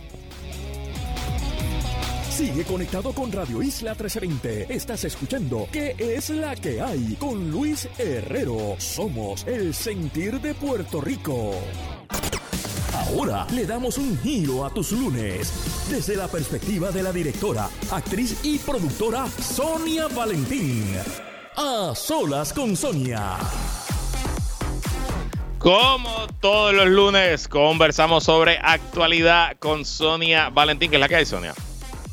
[2.40, 4.74] Sigue conectado con Radio Isla 1320.
[4.74, 7.14] Estás escuchando ¿Qué es la que hay?
[7.16, 8.76] Con Luis Herrero.
[8.78, 11.52] Somos el sentir de Puerto Rico.
[12.94, 15.52] Ahora le damos un giro a tus lunes
[15.90, 20.96] desde la perspectiva de la directora, actriz y productora Sonia Valentín.
[21.56, 23.36] A solas con Sonia.
[25.58, 30.88] Como todos los lunes, conversamos sobre actualidad con Sonia Valentín.
[30.88, 31.54] ¿Qué es la que hay, Sonia?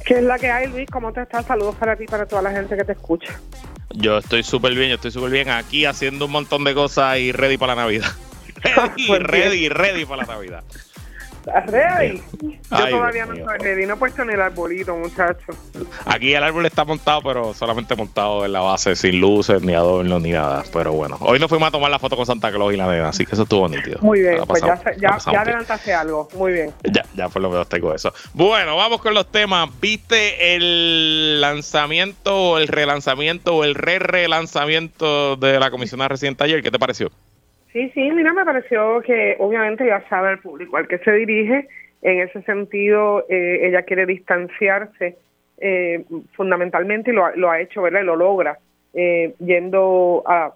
[0.07, 0.89] ¿Qué es la que hay, Luis?
[0.89, 1.45] ¿Cómo te estás?
[1.45, 3.37] Saludos para ti y para toda la gente que te escucha.
[3.93, 7.33] Yo estoy súper bien, yo estoy súper bien aquí haciendo un montón de cosas y
[7.33, 8.07] ready para la Navidad.
[8.63, 10.63] Ready, ready, ready para la Navidad.
[11.47, 12.21] ¿Estás ready?
[12.41, 15.55] Yo todavía no estoy ready, no he puesto ni el arbolito, muchachos.
[16.05, 20.21] Aquí el árbol está montado, pero solamente montado en la base, sin luces, ni adornos,
[20.21, 20.63] ni nada.
[20.73, 23.09] Pero bueno, hoy nos fuimos a tomar la foto con Santa Claus y la nena,
[23.09, 23.99] así que eso estuvo nítido.
[24.01, 26.73] Muy bien, pues ya, ya, ya adelantaste algo, muy bien.
[26.83, 28.13] Ya, ya por lo menos tengo eso.
[28.33, 29.69] Bueno, vamos con los temas.
[29.79, 36.61] ¿Viste el lanzamiento, el relanzamiento o el re-relanzamiento de la comisionada reciente ayer?
[36.61, 37.09] ¿Qué te pareció?
[37.77, 41.67] Sí, sí, mira, me pareció que obviamente ya sabe el público al que se dirige.
[42.01, 45.15] En ese sentido, eh, ella quiere distanciarse
[45.59, 48.01] eh, fundamentalmente y lo, lo, ha hecho, ¿verdad?
[48.01, 48.57] Y lo logra,
[48.95, 50.53] eh, yendo a,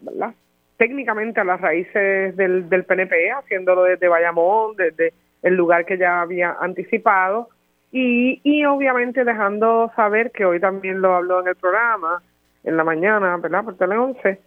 [0.78, 6.22] técnicamente a las raíces del, del PNP, haciéndolo desde Bayamón, desde el lugar que ya
[6.22, 7.50] había anticipado,
[7.92, 12.24] y, y obviamente dejando saber que hoy también lo habló en el programa,
[12.64, 13.64] en la mañana, ¿verdad?
[13.64, 14.40] Por Tele 11,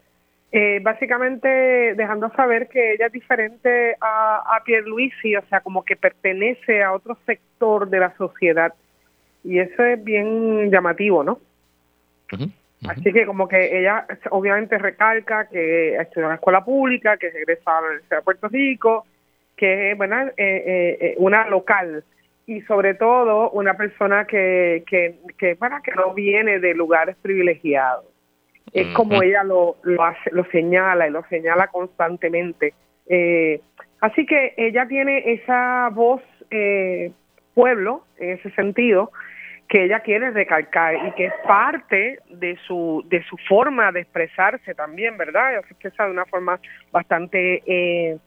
[0.57, 1.49] eh, básicamente
[1.97, 6.93] dejando saber que ella es diferente a, a Pierluisi, o sea, como que pertenece a
[6.93, 8.73] otro sector de la sociedad.
[9.43, 11.41] Y eso es bien llamativo, ¿no?
[12.87, 17.77] Así que como que ella obviamente recalca que estudió en la escuela pública, que regresa
[17.77, 19.07] a la Universidad de Puerto Rico,
[19.57, 22.05] que es bueno, eh, eh, una local
[22.47, 28.14] y sobre todo una persona que, que, que, bueno, que no viene de lugares privilegiados
[28.73, 32.75] es como ella lo, lo, hace, lo señala y lo señala constantemente.
[33.07, 33.61] Eh,
[34.01, 37.13] así que ella tiene esa voz eh,
[37.55, 39.13] pueblo, en ese sentido,
[39.69, 44.75] que ella quiere recalcar y que es parte de su, de su forma de expresarse
[44.75, 45.53] también, ¿verdad?
[45.53, 46.61] Ella se expresa de una forma
[46.93, 48.19] bastante, eh,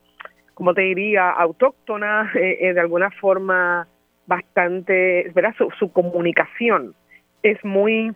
[0.54, 3.88] como te diría, autóctona, eh, de alguna forma
[4.26, 5.54] bastante, ¿verdad?
[5.58, 6.96] Su, su comunicación
[7.44, 8.14] es muy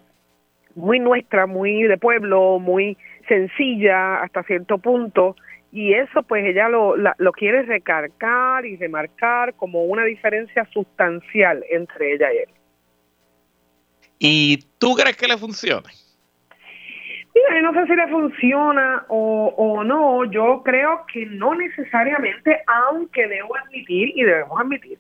[0.76, 5.36] muy nuestra, muy de pueblo, muy sencilla hasta cierto punto
[5.72, 12.14] y eso pues ella lo, lo quiere recargar y remarcar como una diferencia sustancial entre
[12.14, 12.50] ella y él.
[14.20, 15.90] ¿Y tú crees que le funcione?
[17.34, 23.28] Mira, no sé si le funciona o, o no, yo creo que no necesariamente, aunque
[23.28, 25.00] debo admitir y debemos admitir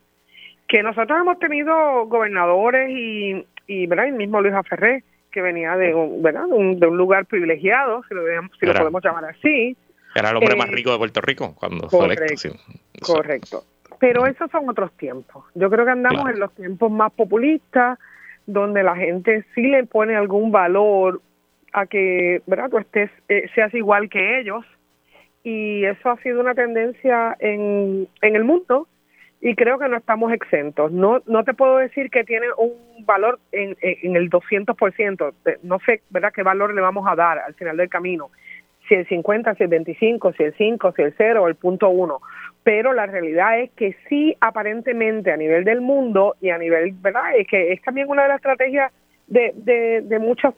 [0.71, 4.07] que nosotros hemos tenido gobernadores y, y ¿verdad?
[4.07, 6.45] el mismo Luis Aferré, que venía de un, ¿verdad?
[6.47, 8.23] de un, lugar privilegiado, si lo,
[8.59, 9.75] si lo podemos llamar así.
[10.13, 13.63] Era el hombre más eh, rico de Puerto Rico cuando correcto, fue Correcto.
[13.99, 15.45] Pero esos son otros tiempos.
[15.55, 17.99] Yo creo que andamos en los tiempos más populistas,
[18.45, 21.21] donde la gente sí le pone algún valor
[21.71, 22.69] a que, ¿verdad?
[22.69, 24.65] Tú estés, eh, seas igual que ellos.
[25.43, 28.87] Y eso ha sido una tendencia en, en el mundo
[29.41, 30.91] y creo que no estamos exentos.
[30.91, 36.01] No no te puedo decir que tiene un valor en, en el 200%, no sé,
[36.11, 38.29] ¿verdad?, qué valor le vamos a dar al final del camino.
[38.87, 41.89] Si el 50, si el 25, si el 5, si el 0 o el punto
[41.89, 42.19] 1.
[42.63, 47.35] Pero la realidad es que sí, aparentemente a nivel del mundo y a nivel, ¿verdad?,
[47.35, 48.93] es que es también una de las estrategias
[49.25, 50.53] de, de, de muchos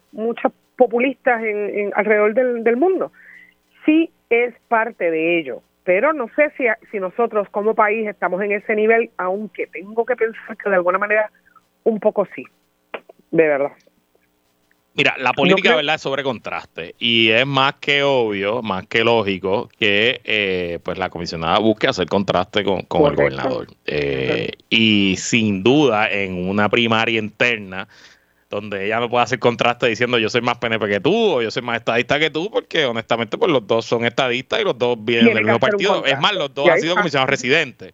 [0.76, 3.14] populistas en, alrededor del, del mundo.
[3.86, 8.54] Sí es parte de ello pero no sé si, si nosotros como país estamos en
[8.54, 11.30] ese nivel, aunque tengo que pensar que de alguna manera
[11.84, 12.46] un poco sí,
[13.32, 13.72] de verdad.
[14.96, 16.94] Mira, la política, ¿verdad?, es sobre contraste.
[17.00, 22.08] Y es más que obvio, más que lógico, que eh, pues la comisionada busque hacer
[22.08, 23.68] contraste con, el gobernador.
[23.86, 27.88] Eh, y sin duda, en una primaria interna,
[28.54, 31.52] donde ella no puede hacer contraste diciendo yo soy más PNP que tú o yo
[31.52, 34.98] soy más estadista que tú, porque honestamente pues los dos son estadistas y los dos
[35.04, 36.06] vienen del mismo partido.
[36.06, 37.94] Es más, los dos han sido comisionados residentes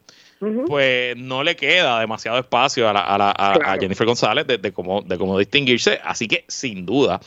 [0.68, 6.00] pues no le queda demasiado espacio a, a, Jennifer González de, cómo, de cómo distinguirse.
[6.04, 7.20] Así que, sin duda,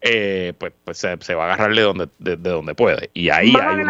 [0.00, 3.10] eh, pues, pues se, va a agarrarle donde, de, donde puede.
[3.14, 3.82] Y ahí hay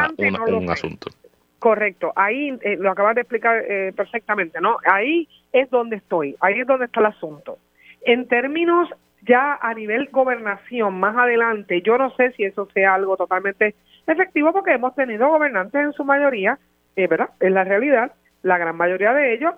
[0.49, 1.11] un asunto.
[1.59, 4.79] Correcto, ahí eh, lo acabas de explicar eh, perfectamente, ¿no?
[4.85, 7.59] Ahí es donde estoy, ahí es donde está el asunto.
[8.05, 8.88] En términos
[9.23, 13.75] ya a nivel gobernación, más adelante, yo no sé si eso sea algo totalmente
[14.07, 16.59] efectivo porque hemos tenido gobernantes en su mayoría,
[16.97, 17.31] ¿verdad?
[17.38, 18.12] Es la realidad,
[18.43, 19.55] la gran mayoría de ellos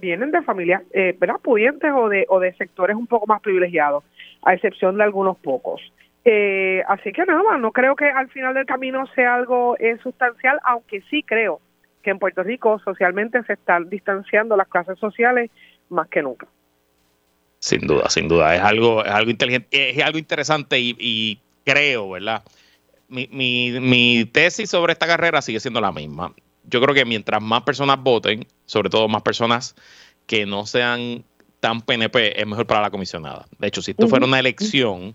[0.00, 1.36] vienen de familias eh, ¿verdad?
[1.42, 4.04] pudientes o de, o de sectores un poco más privilegiados,
[4.42, 5.80] a excepción de algunos pocos.
[6.24, 10.58] Eh, así que nada, no creo que al final del camino sea algo eh, sustancial,
[10.64, 11.60] aunque sí creo
[12.02, 15.50] que en Puerto Rico socialmente se están distanciando las clases sociales
[15.88, 16.46] más que nunca.
[17.60, 22.10] Sin duda, sin duda, es algo, es algo inteligente, es algo interesante y, y creo,
[22.10, 22.42] ¿verdad?
[23.08, 26.32] Mi, mi, mi tesis sobre esta carrera sigue siendo la misma
[26.68, 29.74] yo creo que mientras más personas voten, sobre todo más personas
[30.26, 31.24] que no sean
[31.60, 33.46] tan PNP, es mejor para la comisionada.
[33.58, 35.14] De hecho, si esto fuera una elección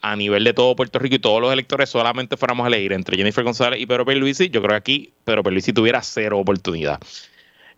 [0.00, 3.16] a nivel de todo Puerto Rico y todos los electores solamente fuéramos a elegir entre
[3.16, 6.98] Jennifer González y Pedro Pierluisi, yo creo que aquí Pedro Pierluisi tuviera cero oportunidad.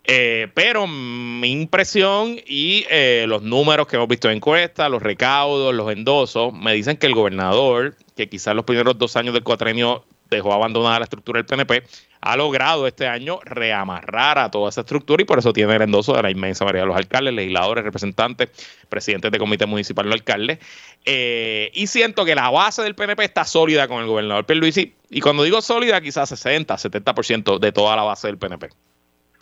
[0.09, 5.75] Eh, pero mi impresión y eh, los números que hemos visto en encuestas, los recaudos,
[5.75, 10.05] los endosos, me dicen que el gobernador, que quizás los primeros dos años del cuatrenio
[10.29, 11.83] dejó abandonada la estructura del PNP,
[12.21, 16.13] ha logrado este año reamarrar a toda esa estructura y por eso tiene el endoso
[16.13, 18.49] de la inmensa mayoría de los alcaldes, legisladores, representantes,
[18.87, 20.59] presidentes de comité municipal, los alcaldes.
[21.03, 24.93] Eh, y siento que la base del PNP está sólida con el gobernador Pierluisi.
[25.09, 28.69] Y cuando digo sólida, quizás 60, 70% de toda la base del PNP.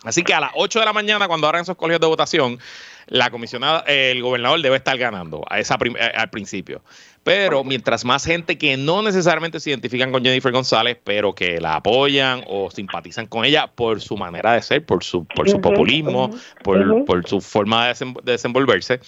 [0.06, 2.58] Así que a las 8 de la mañana, cuando abran esos colegios de votación,
[3.08, 6.82] la comisionada, el gobernador debe estar ganando a esa eh, al principio.
[7.22, 11.76] Pero mientras más gente que no necesariamente se identifican con Jennifer González, pero que la
[11.76, 16.30] apoyan o simpatizan con ella por su manera de ser, por su, por su populismo,
[16.62, 19.00] por, por, su forma de, desenvolverse,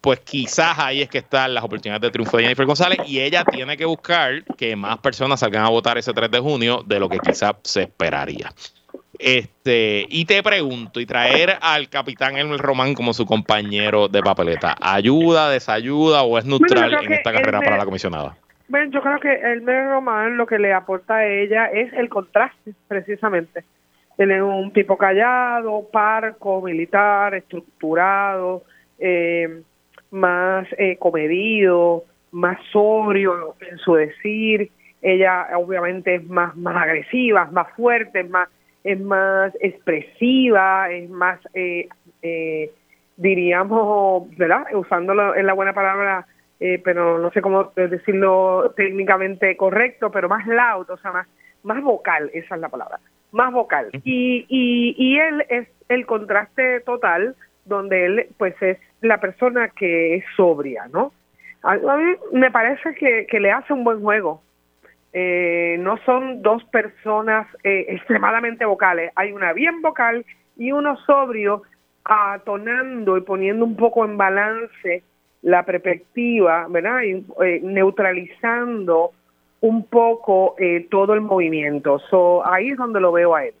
[0.00, 3.44] pues quizás ahí es que están las oportunidades de triunfo de Jennifer González y ella
[3.44, 7.08] tiene que buscar que más personas salgan a votar ese 3 de junio de lo
[7.08, 8.52] que quizás se esperaría.
[9.18, 14.76] Este, y te pregunto, y traer al capitán Elmer Román como su compañero de papeleta,
[14.80, 18.36] ¿ayuda, desayuda o es neutral en esta carrera para la comisionada?
[18.68, 22.74] Bueno, yo creo que Elmer Román lo que le aporta a ella es el contraste,
[22.86, 23.64] precisamente.
[24.18, 28.64] Él es un tipo callado, parco, militar, estructurado,
[28.98, 29.62] eh,
[30.10, 34.70] más eh, comedido, más sobrio en su decir.
[35.00, 38.48] Ella obviamente es más, más agresiva, más fuerte, más
[38.84, 41.88] es más expresiva, es más, eh,
[42.22, 42.70] eh,
[43.16, 44.64] diríamos, ¿verdad?
[44.74, 46.26] Usándolo en la buena palabra,
[46.60, 51.28] eh, pero no sé cómo decirlo técnicamente correcto, pero más loud, o sea, más,
[51.62, 52.98] más vocal, esa es la palabra,
[53.32, 53.90] más vocal.
[54.04, 60.16] Y, y, y él es el contraste total, donde él, pues, es la persona que
[60.16, 61.12] es sobria, ¿no?
[61.62, 64.40] A mí me parece que, que le hace un buen juego
[65.12, 70.24] eh, no son dos personas eh, extremadamente vocales, hay una bien vocal
[70.56, 71.62] y uno sobrio
[72.04, 75.02] atonando y poniendo un poco en balance
[75.42, 77.02] la perspectiva, ¿verdad?
[77.02, 79.12] Y, eh, neutralizando
[79.60, 80.54] un poco
[80.88, 81.98] todo el movimiento.
[82.10, 83.54] So, ahí es donde lo veo a él.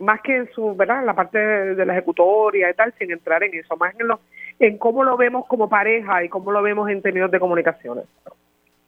[0.00, 1.04] Más que en su, ¿verdad?
[1.04, 4.20] la parte de, la ejecutoria y tal, sin entrar en eso, más en, lo,
[4.58, 8.04] en cómo lo vemos como pareja y cómo lo vemos en términos de comunicaciones.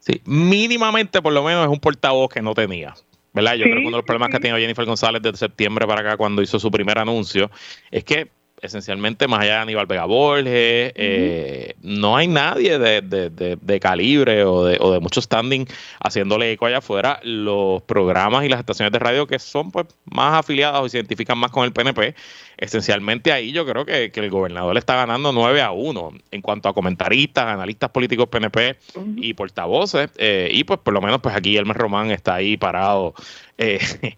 [0.07, 2.95] Sí, mínimamente por lo menos es un portavoz que no tenía.
[3.33, 3.55] ¿verdad?
[3.55, 6.01] Yo creo que uno de los problemas que ha tenido Jennifer González desde septiembre para
[6.01, 7.51] acá cuando hizo su primer anuncio
[7.91, 8.31] es que
[8.63, 14.79] esencialmente más allá de Aníbal Vega Borges, eh, no hay nadie de, calibre o de,
[14.81, 15.67] o de mucho standing
[16.01, 17.21] haciéndole eco allá afuera.
[17.23, 21.39] Los programas y las estaciones de radio que son pues más afiliadas o se identifican
[21.39, 22.15] más con el PNP,
[22.57, 26.69] esencialmente ahí yo creo que, el gobernador le está ganando 9 a 1 en cuanto
[26.69, 28.77] a comentaristas, analistas políticos PNP
[29.17, 30.11] y portavoces.
[30.17, 33.15] Eh, y pues por lo menos pues aquí Elmer Román está ahí parado.
[33.59, 33.79] Eh,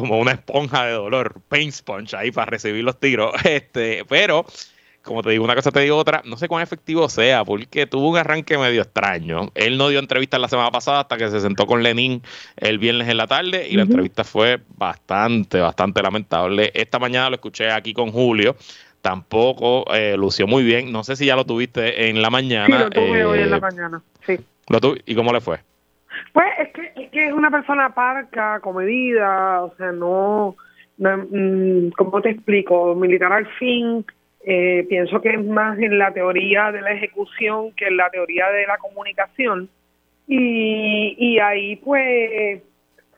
[0.00, 3.32] como una esponja de dolor, pain sponge ahí para recibir los tiros.
[3.44, 4.46] Este, pero,
[5.02, 8.08] como te digo una cosa, te digo otra, no sé cuán efectivo sea, porque tuvo
[8.08, 9.50] un arranque medio extraño.
[9.54, 12.22] Él no dio entrevista la semana pasada hasta que se sentó con Lenin
[12.56, 16.70] el viernes en la tarde y la entrevista fue bastante, bastante lamentable.
[16.74, 18.56] Esta mañana lo escuché aquí con Julio
[19.00, 20.92] tampoco eh, lució muy bien.
[20.92, 22.66] No sé si ya lo tuviste en la mañana.
[22.66, 24.38] Sí, lo tuve hoy en la eh, mañana, sí.
[25.06, 25.60] ¿Y cómo le fue?
[26.32, 30.56] Pues es que, es que es una persona parca, comedida, o sea, no,
[30.98, 32.94] no mm, ¿cómo te explico?
[32.94, 34.04] Militar al fin,
[34.44, 38.48] eh, pienso que es más en la teoría de la ejecución que en la teoría
[38.50, 39.68] de la comunicación.
[40.26, 42.62] Y, y ahí, pues,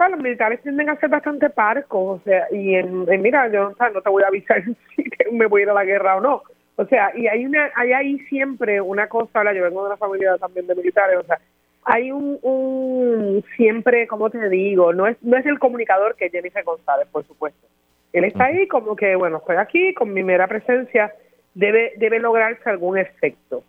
[0.08, 4.10] los militares tienden a ser bastante parcos, o sea, y en, mira, yo no te
[4.10, 4.62] voy a avisar
[4.96, 6.42] si me voy a ir a la guerra o no.
[6.76, 10.36] O sea, y hay una, hay ahí siempre una cosa, yo vengo de una familia
[10.38, 11.38] también de militares, o sea,
[11.84, 16.64] hay un, un siempre, como te digo, no es, no es el comunicador que Jennifer
[16.64, 17.66] González, por supuesto.
[18.12, 21.12] Él está ahí como que, bueno, estoy aquí, con mi mera presencia
[21.54, 23.64] debe, debe lograrse algún efecto.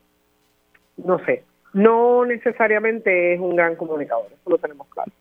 [0.97, 1.43] No sé,
[1.73, 5.11] no necesariamente es un gran comunicador, eso lo tenemos claro.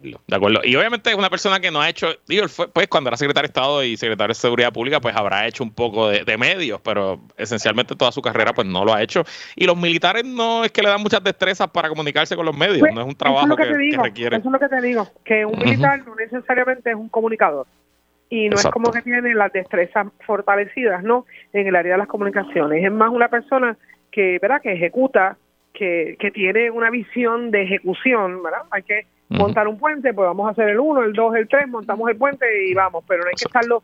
[0.00, 3.16] De acuerdo, Y obviamente es una persona que no ha hecho, digo, pues cuando era
[3.16, 6.80] secretario de Estado y secretario de Seguridad Pública, pues habrá hecho un poco de, medios,
[6.80, 9.24] pero esencialmente toda su carrera pues no lo ha hecho.
[9.56, 12.80] Y los militares no es que le dan muchas destrezas para comunicarse con los medios,
[12.80, 14.36] pues, no es un trabajo que, requiere.
[14.36, 17.66] Eso es lo que te digo, que un militar no necesariamente es un comunicador
[18.30, 21.26] y no es como que tiene las destrezas fortalecidas, ¿no?
[21.52, 22.84] En el área de las comunicaciones.
[22.84, 23.76] Es más una persona
[24.12, 24.62] que, ¿verdad?
[24.62, 25.36] Que ejecuta,
[25.74, 28.62] que, que tiene una visión de ejecución, ¿verdad?
[28.70, 31.68] Hay que montar un puente, pues vamos a hacer el 1, el 2, el 3,
[31.68, 33.82] montamos el puente y vamos, pero no hay que estarlo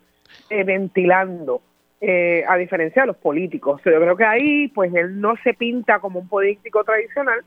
[0.50, 1.62] eh, ventilando.
[1.98, 3.80] Eh, a diferencia de los políticos.
[3.82, 7.40] Yo creo que ahí, pues él no se pinta como un político tradicional,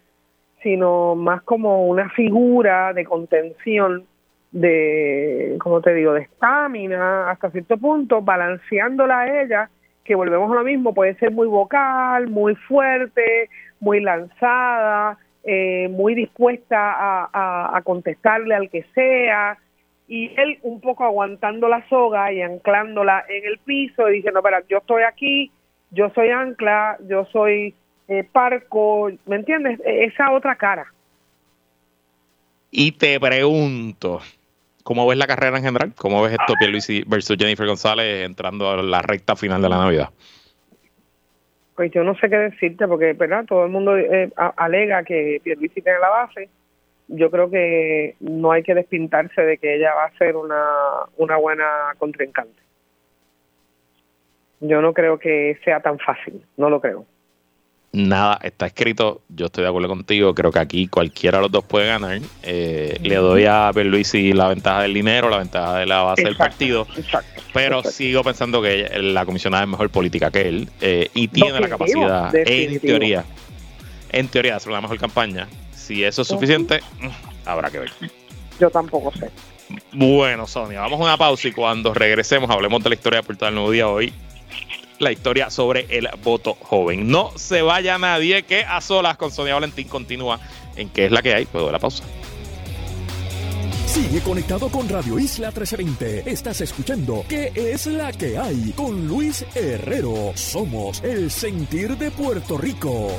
[0.63, 4.05] sino más como una figura de contención
[4.51, 9.69] de, como te digo, de estamina hasta cierto punto, balanceándola a ella,
[10.03, 15.19] que volvemos a lo mismo, puede ser muy vocal, muy fuerte, muy lanzada,
[15.51, 19.57] eh, muy dispuesta a, a, contestarle al que sea,
[20.07, 24.61] y él un poco aguantando la soga y anclándola en el piso y diciendo, espera,
[24.69, 25.51] yo estoy aquí,
[25.89, 27.73] yo soy ancla, yo soy
[28.07, 29.79] eh, parco, ¿me entiendes?
[29.83, 30.93] E, esa otra cara.
[32.69, 34.21] Y te pregunto,
[34.83, 35.93] ¿Cómo ves la carrera en general?
[35.97, 40.09] ¿Cómo ves esto Pierluisi versus Jennifer González entrando a la recta final de la Navidad?
[41.79, 43.45] Pues yo no sé qué decirte porque, ¿verdad?
[43.47, 46.49] Todo el mundo eh, alega que Pierluisi tiene la base.
[47.07, 50.61] Yo creo que no hay que despintarse de que ella va a ser una,
[51.15, 52.61] una buena contrincante.
[54.59, 57.05] Yo no creo que sea tan fácil, no lo creo
[57.91, 59.21] nada está escrito.
[59.29, 60.33] Yo estoy de acuerdo contigo.
[60.35, 62.19] Creo que aquí cualquiera de los dos puede ganar.
[62.43, 66.35] Eh, le doy a Berluisi la ventaja del dinero, la ventaja de la base del
[66.35, 66.87] partido.
[67.53, 71.69] pero sigo pensando que la comisionada es mejor política que él eh, y tiene la
[71.69, 73.25] capacidad, en teoría,
[74.11, 75.47] en teoría, de hacer una mejor campaña.
[75.73, 77.07] Si eso es suficiente, mm,
[77.45, 77.91] habrá que ver.
[78.59, 79.29] Yo tampoco sé.
[79.93, 83.45] Bueno, Sonia, vamos a una pausa y cuando regresemos hablemos de la historia de Puerto
[83.45, 84.13] del Nuevo Día hoy
[84.99, 87.09] la historia sobre el voto joven.
[87.09, 90.39] No se vaya nadie que a solas con Sonia Valentín continúa
[90.75, 91.45] en qué es la que hay.
[91.45, 92.03] Puedo la pausa.
[93.85, 96.29] Sigue conectado con Radio Isla 1320.
[96.29, 98.71] Estás escuchando ¿Qué es la que hay?
[98.75, 100.31] Con Luis Herrero.
[100.35, 103.11] Somos el sentir de Puerto Rico.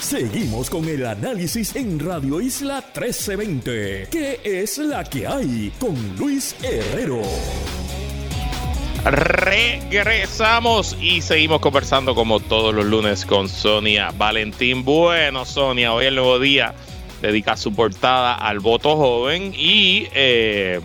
[0.00, 4.08] Seguimos con el análisis en Radio Isla 1320.
[4.08, 5.72] ¿Qué es la que hay?
[5.80, 7.22] Con Luis Herrero.
[9.04, 14.84] Regresamos y seguimos conversando como todos los lunes con Sonia Valentín.
[14.84, 16.74] Bueno, Sonia, hoy el nuevo día
[17.22, 20.80] dedica su portada al voto joven y eh,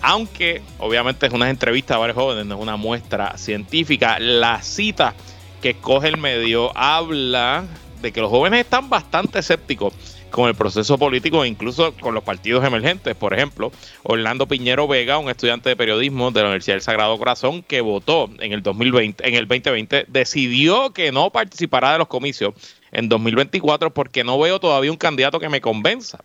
[0.00, 5.14] aunque obviamente es una entrevista a varios jóvenes, no es una muestra científica, la cita
[5.60, 7.64] que escoge el medio habla
[8.02, 9.94] de que los jóvenes están bastante escépticos
[10.30, 13.14] con el proceso político e incluso con los partidos emergentes.
[13.14, 13.70] Por ejemplo,
[14.02, 18.28] Orlando Piñero Vega, un estudiante de periodismo de la Universidad del Sagrado Corazón que votó
[18.40, 22.54] en el 2020, en el 2020, decidió que no participará de los comicios
[22.90, 26.18] en 2024 porque no veo todavía un candidato que me convenza.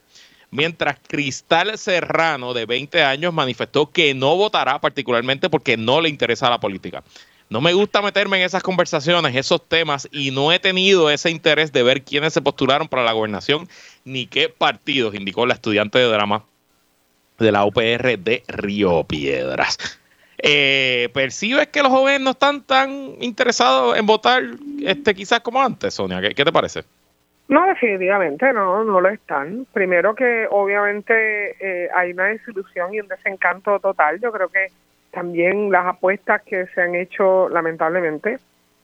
[0.50, 6.50] Mientras Cristal Serrano, de 20 años, manifestó que no votará particularmente porque no le interesa
[6.50, 7.04] la política.
[7.50, 11.72] No me gusta meterme en esas conversaciones, esos temas, y no he tenido ese interés
[11.72, 13.68] de ver quiénes se postularon para la gobernación
[14.04, 16.44] ni qué partidos, indicó la estudiante de drama
[17.40, 19.78] de la UPR de Río Piedras.
[20.40, 24.44] Eh, ¿Percibes que los jóvenes no están tan interesados en votar
[24.84, 26.22] este quizás como antes, Sonia?
[26.22, 26.84] ¿Qué, te parece?
[27.48, 29.66] No, definitivamente no, no lo están.
[29.74, 34.20] Primero que obviamente eh, hay una desilusión y un desencanto total.
[34.20, 34.68] Yo creo que
[35.12, 38.38] también las apuestas que se han hecho lamentablemente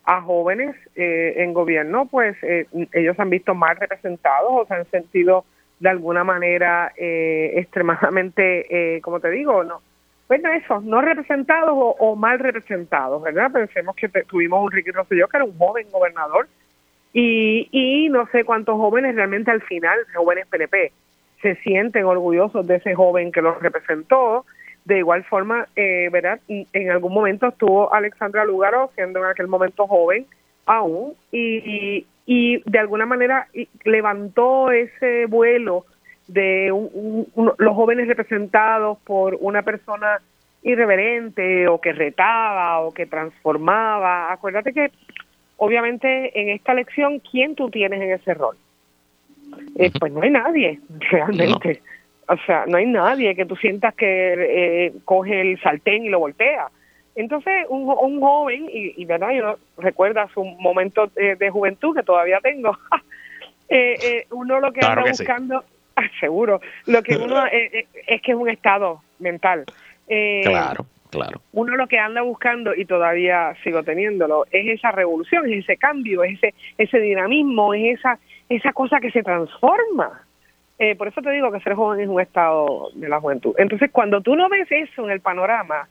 [0.05, 4.85] a jóvenes eh, en gobierno, pues eh, ellos han visto mal representados o se han
[4.89, 5.45] sentido
[5.79, 9.81] de alguna manera eh, extremadamente, como te digo, no,
[10.27, 13.51] bueno, eso, no representados o, mal representados, ¿verdad?
[13.51, 16.47] Pensemos que tuvimos un Ricky Rosselló que era un joven gobernador
[17.11, 20.91] Y, y no sé cuántos jóvenes realmente al final, jóvenes PNP,
[21.41, 24.45] se sienten orgullosos de ese joven que los representó.
[24.85, 26.39] De igual forma, eh, ¿verdad?
[26.47, 30.25] En algún momento estuvo Alexandra Lugaro, siendo en aquel momento joven
[30.65, 33.47] aún, y, y de alguna manera
[33.85, 35.85] levantó ese vuelo
[36.27, 40.21] de los jóvenes representados por una persona
[40.63, 44.31] irreverente o que retaba o que transformaba.
[44.31, 44.91] Acuérdate que
[45.57, 48.55] obviamente en esta elección, ¿quién tú tienes en ese rol?
[49.75, 50.79] Eh, pues no hay nadie,
[51.11, 51.81] realmente.
[52.27, 54.05] O sea, no hay nadie que tú sientas que
[54.87, 56.69] eh, coge el sartén y lo voltea.
[57.15, 62.39] Entonces, un, un joven, y, y verdad, yo recuerda su momento de, juventud que todavía
[62.41, 62.77] tengo,
[63.69, 65.63] eh, eh, uno lo que anda buscando,
[66.19, 69.65] seguro, lo que uno eh, es que es un estado mental.
[70.07, 71.41] claro, claro.
[71.51, 76.23] Uno lo que anda buscando, y todavía sigo teniéndolo, es esa revolución, es ese cambio,
[76.23, 78.17] es ese, ese dinamismo, es esa,
[78.49, 80.22] esa cosa que se transforma.
[80.97, 83.55] Por eso te digo que ser joven es un estado de la juventud.
[83.57, 85.87] Entonces, cuando tú no ves eso en el panorama,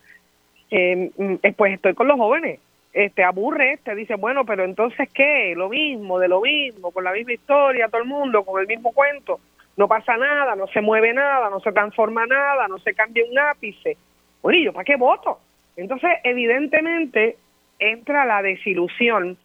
[0.71, 2.61] eh, mm, eh, pues estoy con los jóvenes.
[2.93, 7.13] Este aburre, te dice, bueno, pero entonces qué, lo mismo, de lo mismo, con la
[7.13, 9.41] misma historia, todo el mundo, con el mismo cuento,
[9.77, 13.39] no pasa nada, no se mueve nada, no se transforma nada, no se cambia un
[13.39, 13.97] ápice.
[14.43, 15.39] Bueno, ¿y yo para qué voto?
[15.77, 17.37] Entonces, evidentemente,
[17.79, 19.39] entra la desilusión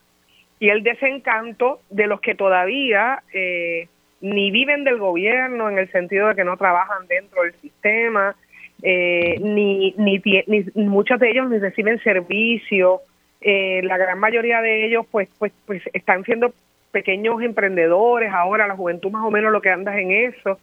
[0.60, 3.88] y el desencanto de los que todavía eh,
[4.22, 8.36] ni viven del gobierno en el sentido de que no trabajan dentro del sistema,
[8.82, 13.02] eh, ni, ni, ni, muchos de ellos ni reciben servicio,
[13.42, 16.54] eh, la gran mayoría de ellos pues, pues, pues están siendo
[16.92, 20.60] pequeños emprendedores, ahora la juventud más o menos lo que anda en eso,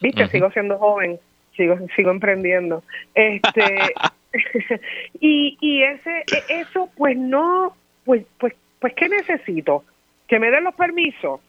[0.00, 1.18] viste, sigo siendo joven,
[1.56, 2.82] sigo, sigo emprendiendo,
[3.14, 3.78] este,
[5.20, 9.84] y, y ese, e, eso pues no, pues, pues, pues, ¿qué necesito?
[10.28, 11.40] Que me den los permisos,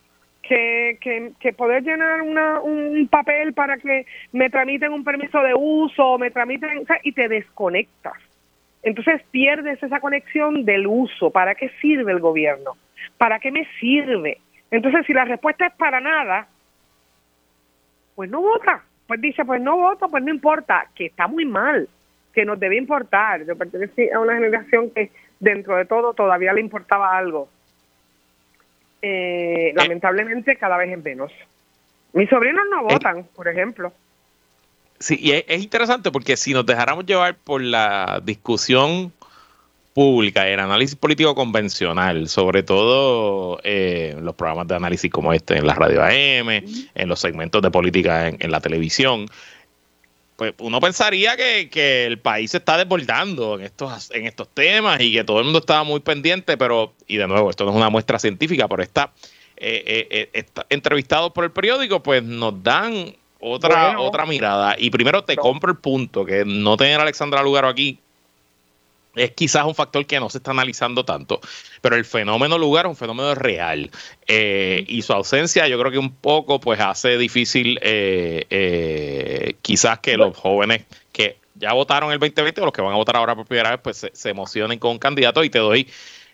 [0.41, 6.17] que, que, poder llenar una, un papel para que me tramiten un permiso de uso,
[6.17, 8.13] me tramiten, y te desconectas.
[8.83, 11.29] Entonces pierdes esa conexión del uso.
[11.29, 12.71] ¿Para qué sirve el gobierno?
[13.17, 14.39] ¿Para qué me sirve?
[14.71, 16.47] Entonces, si la respuesta es para nada,
[18.15, 18.83] pues no vota.
[19.05, 21.87] Pues dice, pues no voto, pues no importa, que está muy mal,
[22.33, 23.45] que nos debe importar.
[23.45, 27.49] Yo pertenecí a una generación que dentro de todo todavía le importaba algo
[29.02, 31.32] eh, eh, lamentablemente cada vez en menos.
[32.14, 33.93] Mis sobrinos no eh, votan, por ejemplo.
[34.99, 39.12] Sí, y es, interesante porque si nos dejáramos llevar por la discusión
[39.93, 45.66] pública, el análisis político convencional, sobre todo en los programas de análisis como este en
[45.66, 49.26] la radio AM, en los segmentos de política en la televisión,
[50.41, 55.13] pues uno pensaría que, el país se está desbordando en estos, en estos temas y
[55.13, 57.91] que todo el mundo estaba muy pendiente, pero, y de nuevo, esto no es una
[57.91, 59.11] muestra científica, pero está,
[59.55, 64.75] eh, eh, eh entrevistado por el periódico, pues nos dan otra, otra mirada.
[64.79, 67.99] Y primero te compro el punto, que no tener a Alexandra Lugaro aquí
[69.16, 71.41] es quizás un factor que no se está analizando tanto,
[71.82, 73.91] pero el fenómeno lugar es un fenómeno real.
[74.28, 79.99] Eh, y su ausencia yo creo que un poco pues hace difícil eh, eh, quizás
[79.99, 83.36] que los jóvenes que ya votaron el 2020 o los que van a votar ahora
[83.36, 85.43] por primera vez pues se, emocionen con un candidato.
[85.43, 85.88] Y te doy,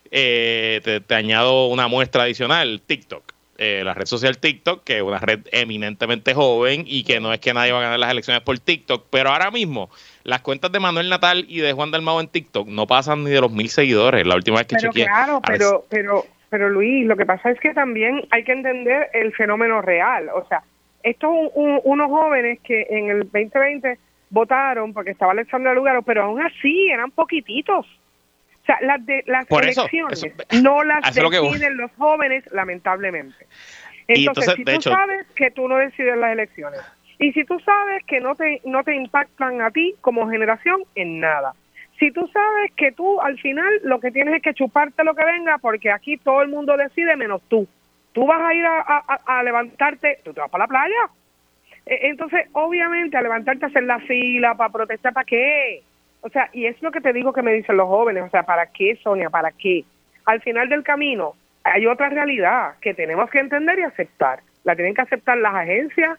[0.10, 3.34] te, te, añado una muestra adicional, TikTok.
[3.58, 7.54] la red social TikTok, que es una red eminentemente joven y que no es que
[7.54, 9.90] nadie va a ganar las elecciones por TikTok, pero ahora mismo
[10.28, 13.40] las cuentas de Manuel Natal y de Juan Dalmao en TikTok no pasan ni de
[13.40, 14.28] los mil seguidores.
[14.28, 17.74] La última vez que pero Claro, pero, pero, pero Luis, lo que pasa es que
[17.74, 20.28] también hay que entender el fenómeno real.
[20.36, 20.64] O sea,
[21.02, 23.98] estos unos jóvenes que en el 2020
[24.30, 27.86] votaron porque estaba Alexandra Lugaro, pero aún así eran poquititos.
[27.86, 30.26] O sea, las, de, las elecciones
[30.62, 33.48] no las deciden los jóvenes, lamentablemente.
[34.10, 36.82] Entonces, si tú sabes que tú no decides las elecciones,
[37.20, 41.20] y si tú sabes que no te, no te impactan a ti como generación en
[41.20, 41.54] nada.
[42.00, 45.26] Si tú sabes que tú al final lo que tienes es que chuparte lo que
[45.26, 47.68] venga porque aquí todo el mundo decide menos tú.
[48.14, 51.10] Tú vas a ir a, levantarte, tú te vas para la playa.
[51.86, 55.84] E, entonces, obviamente, a levantarte a hacer la fila, para protestar, ¿para qué?
[56.22, 58.44] O sea, y es lo que te digo que me dicen los jóvenes, o sea,
[58.44, 59.30] ¿para qué, Sonia?
[59.30, 59.86] ¿Para qué?
[60.26, 64.40] Al final del camino hay otra realidad que tenemos que entender y aceptar.
[64.64, 66.18] La tienen que aceptar las agencias,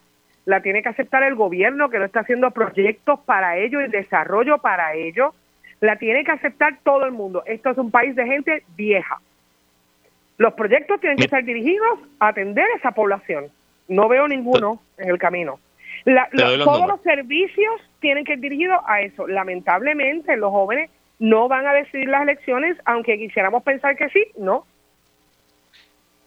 [0.48, 4.56] la tiene que aceptar el gobierno que no está haciendo proyectos para ello y desarrollo
[4.56, 5.34] para ello,
[5.82, 7.42] la tiene que aceptar todo el mundo.
[7.44, 9.20] Esto es un país de gente vieja.
[10.38, 13.48] Los proyectos tienen que estar dirigidos a atender a esa población.
[13.88, 15.60] No veo ninguno en el camino.
[16.64, 19.28] todos los servicios tienen que ir dirigidos a eso.
[19.28, 24.64] Lamentablemente, los jóvenes no van a decidir las elecciones, aunque quisiéramos pensar que sí, no.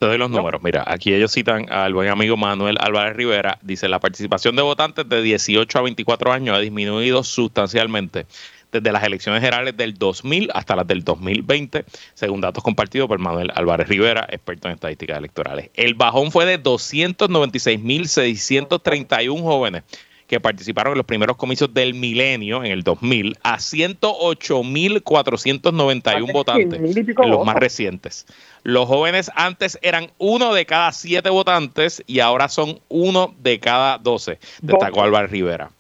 [0.02, 0.64] Te doy los números.
[0.64, 3.60] Mira, aquí ellos citan al buen amigo Manuel Álvarez Rivera.
[3.62, 8.26] Dice, la participación de votantes de 18 a 24 años ha disminuido sustancialmente
[8.72, 11.86] desde las elecciones generales del 2000 hasta las del 2020,
[12.16, 15.70] según datos compartidos por Manuel Álvarez Rivera, experto en estadísticas electorales.
[15.76, 19.84] El bajón fue de 296.631 jóvenes
[20.32, 27.30] que participaron en los primeros comicios del milenio en el 2000 a 108.491 votantes en
[27.30, 28.26] los más recientes.
[28.64, 33.98] Los jóvenes antes eran uno de cada siete votantes y ahora son uno de cada
[33.98, 35.72] doce, destacó Álvarez Rivera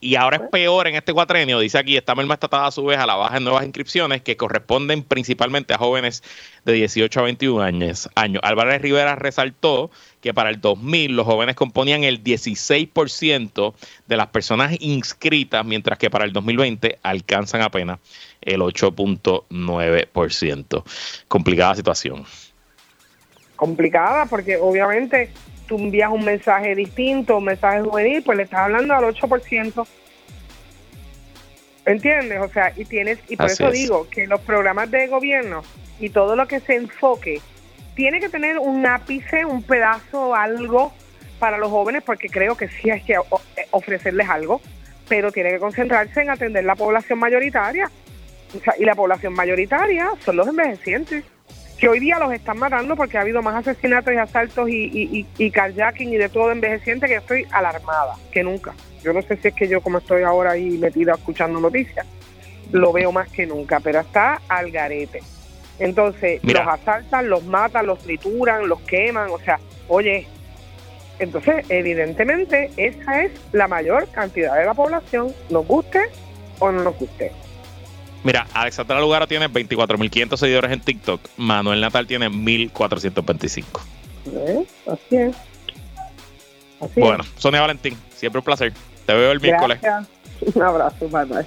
[0.00, 2.98] y ahora es peor en este cuatrenio, dice aquí, esta merma está a su vez
[2.98, 6.22] a la baja en nuevas inscripciones que corresponden principalmente a jóvenes
[6.64, 8.08] de 18 a 21 años.
[8.14, 8.40] años.
[8.42, 9.90] Álvarez Rivera resaltó
[10.22, 13.74] que para el 2000 los jóvenes componían el 16%
[14.06, 17.98] de las personas inscritas, mientras que para el 2020 alcanzan apenas
[18.40, 20.84] el 8.9%.
[21.28, 22.24] Complicada situación.
[23.56, 25.30] Complicada porque obviamente
[25.70, 29.86] tú envías un mensaje distinto, un mensaje juvenil, pues le estás hablando al 8%.
[31.86, 32.40] ¿Entiendes?
[32.40, 35.62] O sea, y tienes, y por eso digo que los programas de gobierno
[36.00, 37.40] y todo lo que se enfoque
[37.94, 40.92] tiene que tener un ápice, un pedazo, algo
[41.38, 44.60] para los jóvenes, porque creo que sí hay que eh, ofrecerles algo,
[45.08, 47.88] pero tiene que concentrarse en atender la población mayoritaria.
[48.76, 51.24] y la población mayoritaria son los envejecientes
[51.80, 55.26] que hoy día los están matando porque ha habido más asesinatos y asaltos y, y,
[55.38, 58.74] y, carjacking y de todo envejeciente que estoy alarmada que nunca.
[59.02, 62.06] Yo no sé si es que yo como estoy ahora ahí metida escuchando noticias,
[62.70, 65.22] lo veo más que nunca, pero está al garete.
[65.78, 69.58] Entonces los asaltan, los matan, los trituran, los queman, o sea,
[69.88, 70.26] oye,
[71.18, 76.00] entonces evidentemente esa es la mayor cantidad de la población, nos guste
[76.58, 77.32] o no nos guste.
[78.22, 81.20] Mira, Alexandra Lugaro tiene 24.500 seguidores en TikTok.
[81.38, 83.64] Manuel Natal tiene 1.425.
[84.26, 84.66] ¿Eh?
[84.86, 85.36] Así es.
[86.80, 88.72] Así bueno, Sonia Valentín, siempre un placer.
[89.06, 89.80] Te veo el miércoles.
[90.40, 91.46] Un abrazo, bye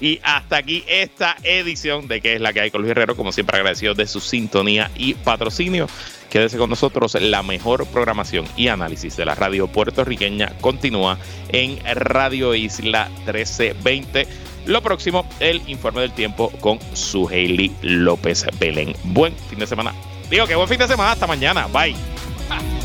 [0.00, 3.32] Y hasta aquí esta edición de que es la que hay con Luis Herrero, como
[3.32, 5.86] siempre agradecido de su sintonía y patrocinio.
[6.30, 11.18] Quédese con nosotros, la mejor programación y análisis de la radio puertorriqueña continúa
[11.50, 14.28] en Radio Isla 1320
[14.66, 18.94] lo próximo, el informe del tiempo con su Hailey López Belén.
[19.04, 19.94] Buen fin de semana.
[20.30, 21.12] Digo que buen fin de semana.
[21.12, 21.66] Hasta mañana.
[21.66, 21.94] Bye.